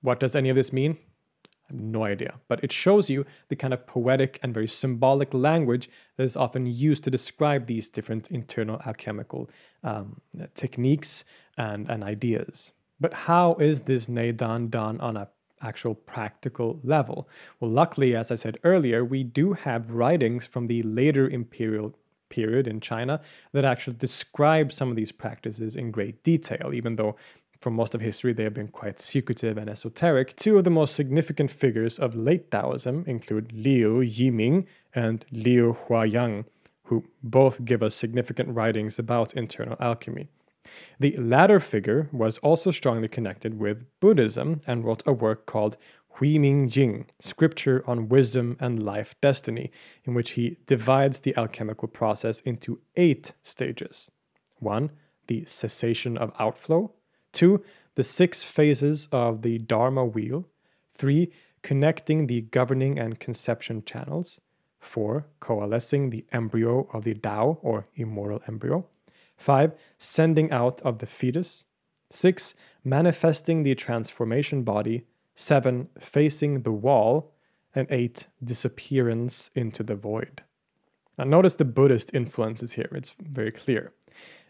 What 0.03 0.21
does 0.21 0.37
any 0.37 0.51
of 0.51 0.57
this 0.57 0.71
mean? 0.71 0.99
I 1.47 1.73
have 1.73 1.81
no 1.81 2.05
idea, 2.05 2.41
but 2.47 2.63
it 2.63 2.73
shows 2.73 3.09
you 3.09 3.25
the 3.49 3.57
kind 3.57 3.73
of 3.73 3.87
poetic 3.87 4.39
and 4.43 4.53
very 4.53 4.69
symbolic 4.69 5.33
language 5.33 5.89
that 6.19 6.25
is 6.25 6.37
often 6.37 6.67
used 6.67 7.03
to 7.05 7.11
describe 7.11 7.65
these 7.65 7.89
different 7.89 8.31
internal 8.31 8.83
alchemical 8.85 9.49
um, 9.83 10.21
techniques 10.53 11.25
and, 11.57 11.89
and 11.91 12.05
ideas. 12.05 12.73
But 13.01 13.15
how 13.15 13.55
is 13.55 13.83
this 13.83 14.09
Neidan 14.09 14.69
done 14.69 15.01
on 15.01 15.17
a 15.17 15.31
actual 15.63 15.95
practical 15.95 16.81
level. 16.83 17.29
Well, 17.61 17.71
luckily, 17.71 18.15
as 18.15 18.31
I 18.31 18.35
said 18.35 18.59
earlier, 18.65 19.05
we 19.05 19.25
do 19.25 19.53
have 19.53 19.91
writings 19.91 20.47
from 20.47 20.67
the 20.67 20.83
later 20.83 21.29
imperial 21.29 21.95
period 22.29 22.67
in 22.67 22.81
China 22.81 23.21
that 23.53 23.65
actually 23.65 23.97
describe 23.97 24.73
some 24.73 24.91
of 24.91 24.97
these 24.97 25.13
practices 25.13 25.77
in 25.77 25.91
great 25.91 26.23
detail, 26.23 26.73
even 26.73 26.97
though 26.97 27.17
for 27.59 27.71
most 27.71 27.95
of 27.95 28.01
history 28.01 28.33
they 28.33 28.43
have 28.43 28.55
been 28.55 28.69
quite 28.69 28.99
secretive 28.99 29.57
and 29.57 29.71
esoteric. 29.71 30.35
Two 30.37 30.59
of 30.59 30.65
the 30.65 30.71
most 30.71 30.97
significant 30.97 31.51
figures 31.51 31.99
of 31.99 32.17
late 32.17 32.51
Taoism 32.51 33.05
include 33.07 33.53
Liu 33.53 34.01
Yiming 34.01 34.67
and 34.95 35.25
Liu 35.31 35.77
Huayang, 35.87 36.45
who 36.85 37.05
both 37.23 37.65
give 37.65 37.83
us 37.83 37.95
significant 37.95 38.49
writings 38.51 38.99
about 38.99 39.35
internal 39.35 39.77
alchemy. 39.79 40.29
The 40.99 41.17
latter 41.17 41.61
figure 41.61 42.09
was 42.13 42.39
also 42.39 42.71
strongly 42.71 43.09
connected 43.09 43.59
with 43.59 43.85
Buddhism 44.01 44.61
and 44.67 44.85
wrote 44.85 45.03
a 45.07 45.13
work 45.13 45.47
called 45.47 45.77
Huiming 46.19 46.69
Jing, 46.69 47.07
Scripture 47.21 47.83
on 47.87 48.09
Wisdom 48.09 48.57
and 48.61 48.83
Life 48.83 49.15
Destiny, 49.21 49.71
in 50.05 50.15
which 50.15 50.33
he 50.33 50.59
divides 50.67 51.21
the 51.21 51.37
alchemical 51.37 51.89
process 51.89 52.41
into 52.41 52.81
eight 52.97 53.33
stages. 53.43 54.11
1. 54.59 54.91
The 55.27 55.45
cessation 55.47 56.17
of 56.17 56.33
outflow. 56.39 56.93
2. 57.33 57.65
The 57.95 58.05
six 58.05 58.45
phases 58.45 59.09
of 59.11 59.43
the 59.43 59.59
Dharma 59.59 60.05
wheel. 60.05 60.49
3. 60.95 61.33
Connecting 61.63 62.27
the 62.27 62.43
governing 62.43 62.99
and 62.99 63.19
conception 63.19 63.83
channels. 63.85 64.41
4. 64.81 65.27
Coalescing 65.41 66.11
the 66.11 66.27
embryo 66.33 66.89
of 66.93 67.05
the 67.05 67.15
Tao 67.15 67.59
or 67.63 67.87
immortal 67.95 68.43
embryo. 68.47 68.87
5. 69.43 69.73
Sending 69.99 70.51
out 70.51 70.81
of 70.83 70.99
the 70.99 71.07
fetus. 71.07 71.65
6. 72.11 72.55
Manifesting 72.85 73.63
the 73.63 73.75
transformation 73.75 74.63
body. 74.63 75.05
7. 75.35 75.89
Facing 75.99 76.63
the 76.63 76.73
wall. 76.73 77.35
And 77.75 77.87
8. 77.91 78.27
Disappearance 78.43 79.51
into 79.55 79.83
the 79.83 79.97
void. 79.97 80.43
Now, 81.19 81.25
notice 81.25 81.57
the 81.57 81.65
Buddhist 81.65 82.15
influences 82.15 82.73
here, 82.73 82.89
it's 82.93 83.15
very 83.21 83.53
clear. 83.53 83.93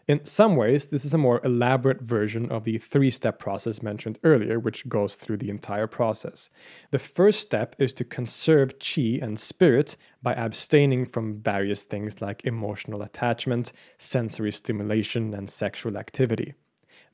In 0.05 0.25
some 0.25 0.57
ways, 0.57 0.89
this 0.89 1.05
is 1.05 1.13
a 1.13 1.17
more 1.17 1.39
elaborate 1.45 2.01
version 2.01 2.51
of 2.51 2.65
the 2.65 2.77
three 2.77 3.09
step 3.09 3.39
process 3.39 3.81
mentioned 3.81 4.19
earlier, 4.23 4.59
which 4.59 4.89
goes 4.89 5.15
through 5.15 5.37
the 5.37 5.49
entire 5.49 5.87
process. 5.87 6.49
The 6.91 6.99
first 6.99 7.39
step 7.39 7.73
is 7.79 7.93
to 7.93 8.03
conserve 8.03 8.79
chi 8.79 9.19
and 9.21 9.39
spirit 9.39 9.95
by 10.21 10.33
abstaining 10.33 11.05
from 11.05 11.41
various 11.41 11.85
things 11.85 12.21
like 12.21 12.43
emotional 12.43 13.01
attachment, 13.01 13.71
sensory 13.97 14.51
stimulation, 14.51 15.33
and 15.33 15.49
sexual 15.49 15.97
activity. 15.97 16.53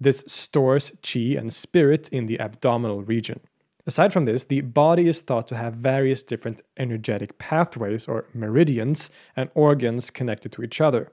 This 0.01 0.23
stores 0.25 0.91
chi 1.03 1.35
and 1.37 1.53
spirit 1.53 2.09
in 2.09 2.25
the 2.25 2.39
abdominal 2.39 3.03
region. 3.03 3.41
Aside 3.89 4.13
from 4.13 4.25
this, 4.25 4.45
the 4.45 4.61
body 4.61 5.07
is 5.07 5.21
thought 5.21 5.47
to 5.47 5.57
have 5.57 5.73
various 5.73 6.21
different 6.21 6.61
energetic 6.77 7.39
pathways 7.39 8.07
or 8.07 8.27
meridians 8.35 9.09
and 9.35 9.49
organs 9.55 10.11
connected 10.11 10.51
to 10.51 10.61
each 10.61 10.79
other. 10.79 11.11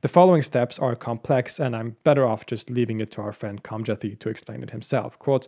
The 0.00 0.08
following 0.08 0.42
steps 0.42 0.80
are 0.80 0.96
complex, 0.96 1.60
and 1.60 1.76
I'm 1.76 1.94
better 2.02 2.26
off 2.26 2.44
just 2.44 2.70
leaving 2.70 2.98
it 2.98 3.12
to 3.12 3.22
our 3.22 3.32
friend 3.32 3.62
Komjathy 3.62 4.18
to 4.18 4.28
explain 4.28 4.64
it 4.64 4.70
himself. 4.70 5.16
Quote, 5.20 5.46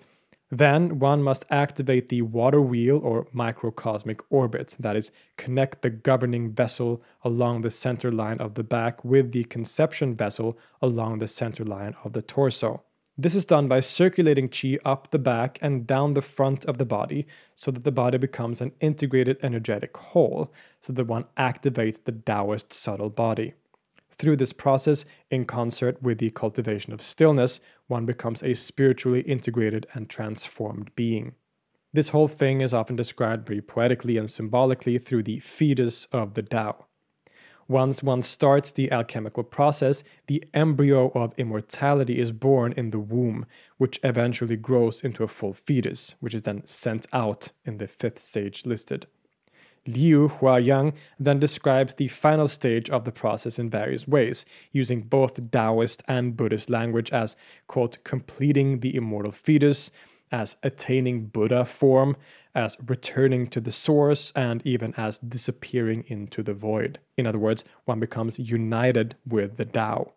then 0.48 1.00
one 1.00 1.24
must 1.24 1.44
activate 1.50 2.06
the 2.06 2.22
water 2.22 2.60
wheel 2.60 3.00
or 3.02 3.26
microcosmic 3.32 4.20
orbit, 4.30 4.76
that 4.78 4.94
is, 4.94 5.10
connect 5.36 5.82
the 5.82 5.90
governing 5.90 6.52
vessel 6.52 7.02
along 7.24 7.62
the 7.62 7.70
center 7.72 8.12
line 8.12 8.38
of 8.38 8.54
the 8.54 8.62
back 8.62 9.04
with 9.04 9.32
the 9.32 9.42
conception 9.42 10.14
vessel 10.14 10.56
along 10.80 11.18
the 11.18 11.26
center 11.26 11.64
line 11.64 11.96
of 12.04 12.12
the 12.12 12.22
torso. 12.22 12.84
This 13.16 13.36
is 13.36 13.46
done 13.46 13.68
by 13.68 13.78
circulating 13.78 14.48
chi 14.48 14.76
up 14.84 15.12
the 15.12 15.20
back 15.20 15.58
and 15.62 15.86
down 15.86 16.14
the 16.14 16.22
front 16.22 16.64
of 16.64 16.78
the 16.78 16.84
body 16.84 17.28
so 17.54 17.70
that 17.70 17.84
the 17.84 17.92
body 17.92 18.18
becomes 18.18 18.60
an 18.60 18.72
integrated 18.80 19.38
energetic 19.40 19.96
whole, 19.96 20.52
so 20.80 20.92
that 20.92 21.06
one 21.06 21.26
activates 21.36 22.02
the 22.02 22.10
Taoist 22.10 22.72
subtle 22.72 23.10
body. 23.10 23.54
Through 24.10 24.36
this 24.36 24.52
process, 24.52 25.04
in 25.30 25.44
concert 25.44 26.02
with 26.02 26.18
the 26.18 26.30
cultivation 26.30 26.92
of 26.92 27.02
stillness, 27.02 27.60
one 27.86 28.04
becomes 28.04 28.42
a 28.42 28.54
spiritually 28.54 29.20
integrated 29.20 29.86
and 29.92 30.10
transformed 30.10 30.90
being. 30.96 31.34
This 31.92 32.08
whole 32.08 32.28
thing 32.28 32.60
is 32.62 32.74
often 32.74 32.96
described 32.96 33.46
very 33.46 33.60
poetically 33.60 34.16
and 34.16 34.28
symbolically 34.28 34.98
through 34.98 35.22
the 35.22 35.38
fetus 35.38 36.06
of 36.06 36.34
the 36.34 36.42
Tao. 36.42 36.86
Once 37.68 38.02
one 38.02 38.20
starts 38.20 38.70
the 38.72 38.90
alchemical 38.92 39.42
process, 39.42 40.04
the 40.26 40.44
embryo 40.52 41.10
of 41.14 41.32
immortality 41.38 42.18
is 42.18 42.30
born 42.30 42.72
in 42.76 42.90
the 42.90 42.98
womb, 42.98 43.46
which 43.78 43.98
eventually 44.02 44.56
grows 44.56 45.00
into 45.00 45.22
a 45.22 45.28
full 45.28 45.54
fetus, 45.54 46.14
which 46.20 46.34
is 46.34 46.42
then 46.42 46.64
sent 46.66 47.06
out 47.12 47.50
in 47.64 47.78
the 47.78 47.88
fifth 47.88 48.18
stage 48.18 48.66
listed. 48.66 49.06
Liu 49.86 50.28
Huayang 50.28 50.94
then 51.18 51.38
describes 51.38 51.94
the 51.94 52.08
final 52.08 52.48
stage 52.48 52.88
of 52.88 53.04
the 53.04 53.12
process 53.12 53.58
in 53.58 53.68
various 53.68 54.08
ways, 54.08 54.46
using 54.72 55.02
both 55.02 55.50
Taoist 55.50 56.02
and 56.08 56.36
Buddhist 56.36 56.70
language 56.70 57.10
as, 57.10 57.36
quote, 57.66 58.02
completing 58.02 58.80
the 58.80 58.94
immortal 58.94 59.32
fetus, 59.32 59.90
as 60.34 60.56
attaining 60.64 61.26
Buddha 61.26 61.64
form, 61.64 62.16
as 62.56 62.76
returning 62.84 63.46
to 63.46 63.60
the 63.60 63.70
source, 63.70 64.32
and 64.34 64.60
even 64.66 64.92
as 64.96 65.20
disappearing 65.20 66.04
into 66.08 66.42
the 66.42 66.54
void. 66.54 66.98
In 67.16 67.24
other 67.24 67.38
words, 67.38 67.64
one 67.84 68.00
becomes 68.00 68.40
united 68.40 69.14
with 69.24 69.58
the 69.58 69.64
Tao. 69.64 70.12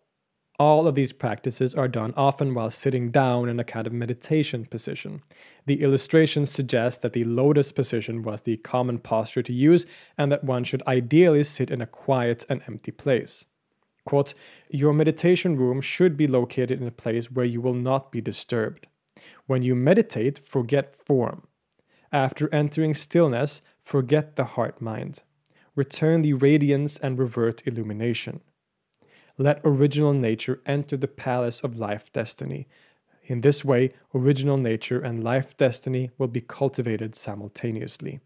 All 0.58 0.88
of 0.88 0.96
these 0.96 1.12
practices 1.12 1.72
are 1.72 1.86
done 1.86 2.12
often 2.16 2.52
while 2.52 2.68
sitting 2.68 3.12
down 3.12 3.48
in 3.48 3.60
a 3.60 3.64
kind 3.64 3.86
of 3.86 3.92
meditation 3.92 4.66
position. 4.66 5.22
The 5.66 5.82
illustrations 5.82 6.50
suggest 6.50 7.00
that 7.02 7.12
the 7.12 7.22
lotus 7.22 7.70
position 7.70 8.22
was 8.22 8.42
the 8.42 8.56
common 8.56 8.98
posture 8.98 9.44
to 9.44 9.52
use 9.52 9.86
and 10.18 10.32
that 10.32 10.42
one 10.42 10.64
should 10.64 10.82
ideally 10.84 11.44
sit 11.44 11.70
in 11.70 11.80
a 11.80 11.86
quiet 11.86 12.44
and 12.48 12.60
empty 12.66 12.90
place. 12.90 13.46
Quote, 14.04 14.34
Your 14.68 14.92
meditation 14.92 15.54
room 15.54 15.80
should 15.80 16.16
be 16.16 16.26
located 16.26 16.80
in 16.80 16.88
a 16.88 17.02
place 17.02 17.30
where 17.30 17.46
you 17.46 17.60
will 17.60 17.80
not 17.90 18.10
be 18.10 18.20
disturbed. 18.20 18.88
When 19.46 19.62
you 19.62 19.74
meditate, 19.74 20.38
forget 20.38 20.94
form. 20.94 21.46
After 22.12 22.52
entering 22.52 22.94
stillness, 22.94 23.60
forget 23.80 24.36
the 24.36 24.44
heart 24.44 24.80
mind. 24.80 25.22
Return 25.74 26.22
the 26.22 26.32
radiance 26.32 26.98
and 26.98 27.18
revert 27.18 27.66
illumination. 27.66 28.40
Let 29.36 29.60
original 29.64 30.12
nature 30.12 30.60
enter 30.66 30.96
the 30.96 31.06
palace 31.06 31.60
of 31.60 31.78
life 31.78 32.12
destiny. 32.12 32.66
In 33.24 33.42
this 33.42 33.64
way, 33.64 33.92
original 34.14 34.56
nature 34.56 35.00
and 35.00 35.22
life 35.22 35.56
destiny 35.56 36.10
will 36.18 36.28
be 36.28 36.40
cultivated 36.40 37.14
simultaneously. 37.14 38.20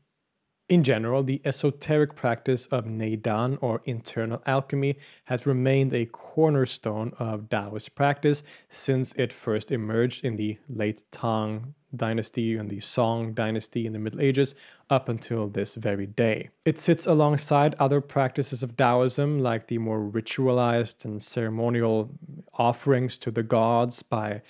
In 0.73 0.85
general, 0.85 1.23
the 1.23 1.43
esoteric 1.45 2.15
practice 2.15 2.65
of 2.65 2.87
Neidan 2.87 3.59
or 3.61 3.83
internal 3.85 4.43
alchemy 4.47 4.97
has 5.25 5.45
remained 5.45 5.93
a 5.93 6.07
cornerstone 6.07 7.13
of 7.19 7.51
Taoist 7.51 7.95
practice 7.95 8.43
since 8.71 9.13
it 9.19 9.35
first 9.35 9.71
emerged 9.71 10.25
in 10.25 10.37
the 10.37 10.57
late 10.71 11.03
Tang 11.11 11.75
dynasty 11.95 12.57
and 12.57 12.71
the 12.71 12.81
Song 12.81 13.35
dynasty 13.35 13.87
in 13.87 13.93
the 13.93 13.99
Middle 13.99 14.21
Ages 14.21 14.55
up 14.89 15.11
until 15.11 15.49
this 15.49 15.75
very 15.75 16.07
day. 16.07 16.49
It 16.65 16.79
sits 16.79 17.07
alongside 17.07 17.75
other 17.79 18.01
practices 18.01 18.63
of 18.63 18.77
Taoism, 18.77 19.41
like 19.41 19.67
the 19.67 19.79
more 19.79 20.01
ritualized 20.01 21.05
and 21.05 21.21
ceremonial 21.21 22.11
offerings 22.55 23.19
to 23.19 23.31
the 23.31 23.43
gods 23.43 24.03
by 24.03 24.43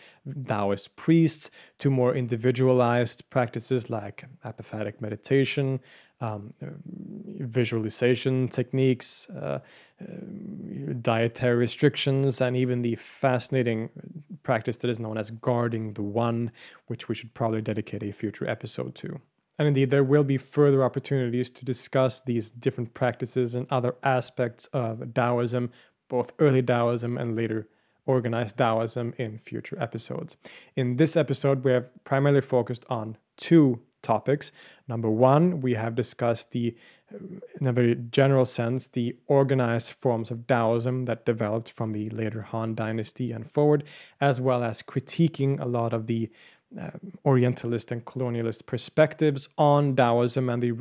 Taoist 0.46 0.94
priests, 0.96 1.50
to 1.78 1.90
more 1.90 2.14
individualized 2.14 3.28
practices 3.30 3.90
like 3.90 4.24
apophatic 4.44 5.00
meditation, 5.00 5.80
um, 6.22 6.54
visualization 6.60 8.46
techniques, 8.46 9.28
uh, 9.30 9.58
uh, 10.00 10.04
dietary 11.00 11.56
restrictions, 11.56 12.40
and 12.40 12.56
even 12.56 12.82
the 12.82 12.94
fascinating 12.94 13.90
practice 14.44 14.78
that 14.78 14.88
is 14.88 15.00
known 15.00 15.18
as 15.18 15.32
guarding 15.32 15.94
the 15.94 16.02
one, 16.02 16.52
which 16.86 17.08
we 17.08 17.14
should 17.14 17.34
probably 17.34 17.60
dedicate 17.60 18.02
a 18.04 18.12
future 18.12 18.48
episode 18.48 18.94
to. 18.94 19.20
And 19.58 19.66
indeed, 19.66 19.90
there 19.90 20.04
will 20.04 20.24
be 20.24 20.38
further 20.38 20.84
opportunities 20.84 21.50
to 21.50 21.64
discuss 21.64 22.20
these 22.20 22.50
different 22.50 22.94
practices 22.94 23.54
and 23.54 23.66
other 23.68 23.96
aspects 24.02 24.66
of 24.66 25.12
Taoism, 25.12 25.70
both 26.08 26.32
early 26.38 26.62
Taoism 26.62 27.18
and 27.18 27.34
later 27.36 27.68
organized 28.06 28.58
Taoism, 28.58 29.12
in 29.18 29.38
future 29.38 29.76
episodes. 29.80 30.36
In 30.76 30.96
this 30.96 31.16
episode, 31.16 31.64
we 31.64 31.72
have 31.72 31.90
primarily 32.04 32.40
focused 32.40 32.84
on 32.88 33.16
two 33.36 33.80
topics. 34.02 34.52
Number 34.88 35.10
one, 35.10 35.60
we 35.60 35.74
have 35.74 35.94
discussed 35.94 36.50
the, 36.50 36.76
in 37.60 37.66
a 37.66 37.72
very 37.72 37.94
general 37.94 38.46
sense, 38.46 38.86
the 38.86 39.16
organized 39.26 39.92
forms 39.92 40.30
of 40.30 40.46
Taoism 40.46 41.04
that 41.06 41.24
developed 41.24 41.70
from 41.70 41.92
the 41.92 42.10
later 42.10 42.42
Han 42.42 42.74
Dynasty 42.74 43.32
and 43.32 43.50
forward, 43.50 43.84
as 44.20 44.40
well 44.40 44.62
as 44.62 44.82
critiquing 44.82 45.60
a 45.60 45.66
lot 45.66 45.92
of 45.92 46.06
the 46.06 46.30
uh, 46.78 46.90
Orientalist 47.24 47.92
and 47.92 48.04
colonialist 48.04 48.66
perspectives 48.66 49.48
on 49.58 49.94
Taoism 49.94 50.48
and 50.48 50.62
the 50.62 50.72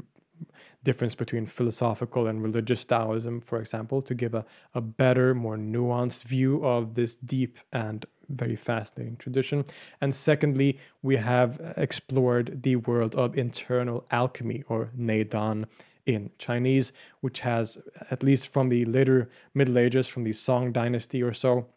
difference 0.83 1.15
between 1.15 1.45
philosophical 1.45 2.27
and 2.27 2.41
religious 2.41 2.85
Taoism, 2.85 3.41
for 3.41 3.59
example, 3.59 4.01
to 4.01 4.15
give 4.15 4.33
a, 4.33 4.45
a 4.73 4.81
better, 4.81 5.35
more 5.35 5.57
nuanced 5.57 6.23
view 6.23 6.65
of 6.65 6.95
this 6.95 7.15
deep 7.15 7.59
and 7.71 8.05
very 8.31 8.55
fascinating 8.55 9.17
tradition. 9.17 9.65
And 9.99 10.13
secondly, 10.15 10.79
we 11.01 11.17
have 11.17 11.73
explored 11.77 12.63
the 12.63 12.77
world 12.77 13.15
of 13.15 13.37
internal 13.37 14.05
alchemy 14.11 14.63
or 14.67 14.91
Neidan 14.97 15.65
in 16.05 16.31
Chinese, 16.37 16.91
which 17.19 17.41
has, 17.41 17.77
at 18.09 18.23
least 18.23 18.47
from 18.47 18.69
the 18.69 18.85
later 18.85 19.29
Middle 19.53 19.77
Ages, 19.77 20.07
from 20.07 20.23
the 20.23 20.33
Song 20.33 20.71
dynasty 20.71 21.21
or 21.21 21.33
so, 21.33 21.67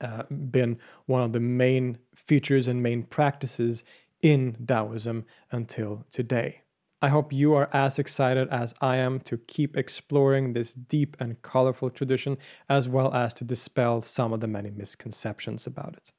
uh, 0.00 0.24
been 0.24 0.78
one 1.06 1.22
of 1.22 1.32
the 1.32 1.40
main 1.40 1.98
features 2.14 2.66
and 2.66 2.82
main 2.82 3.02
practices 3.02 3.84
in 4.22 4.56
Taoism 4.66 5.24
until 5.50 6.04
today. 6.10 6.62
I 7.06 7.08
hope 7.08 7.32
you 7.32 7.54
are 7.54 7.70
as 7.72 8.00
excited 8.00 8.48
as 8.48 8.74
I 8.80 8.96
am 8.96 9.20
to 9.20 9.38
keep 9.38 9.76
exploring 9.76 10.54
this 10.54 10.74
deep 10.74 11.16
and 11.20 11.40
colorful 11.40 11.88
tradition, 11.88 12.36
as 12.68 12.88
well 12.88 13.14
as 13.14 13.32
to 13.34 13.44
dispel 13.44 14.02
some 14.02 14.32
of 14.32 14.40
the 14.40 14.48
many 14.48 14.72
misconceptions 14.72 15.68
about 15.68 15.96
it. 15.96 16.10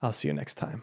I'll 0.00 0.12
see 0.12 0.28
you 0.28 0.34
next 0.34 0.54
time. 0.54 0.82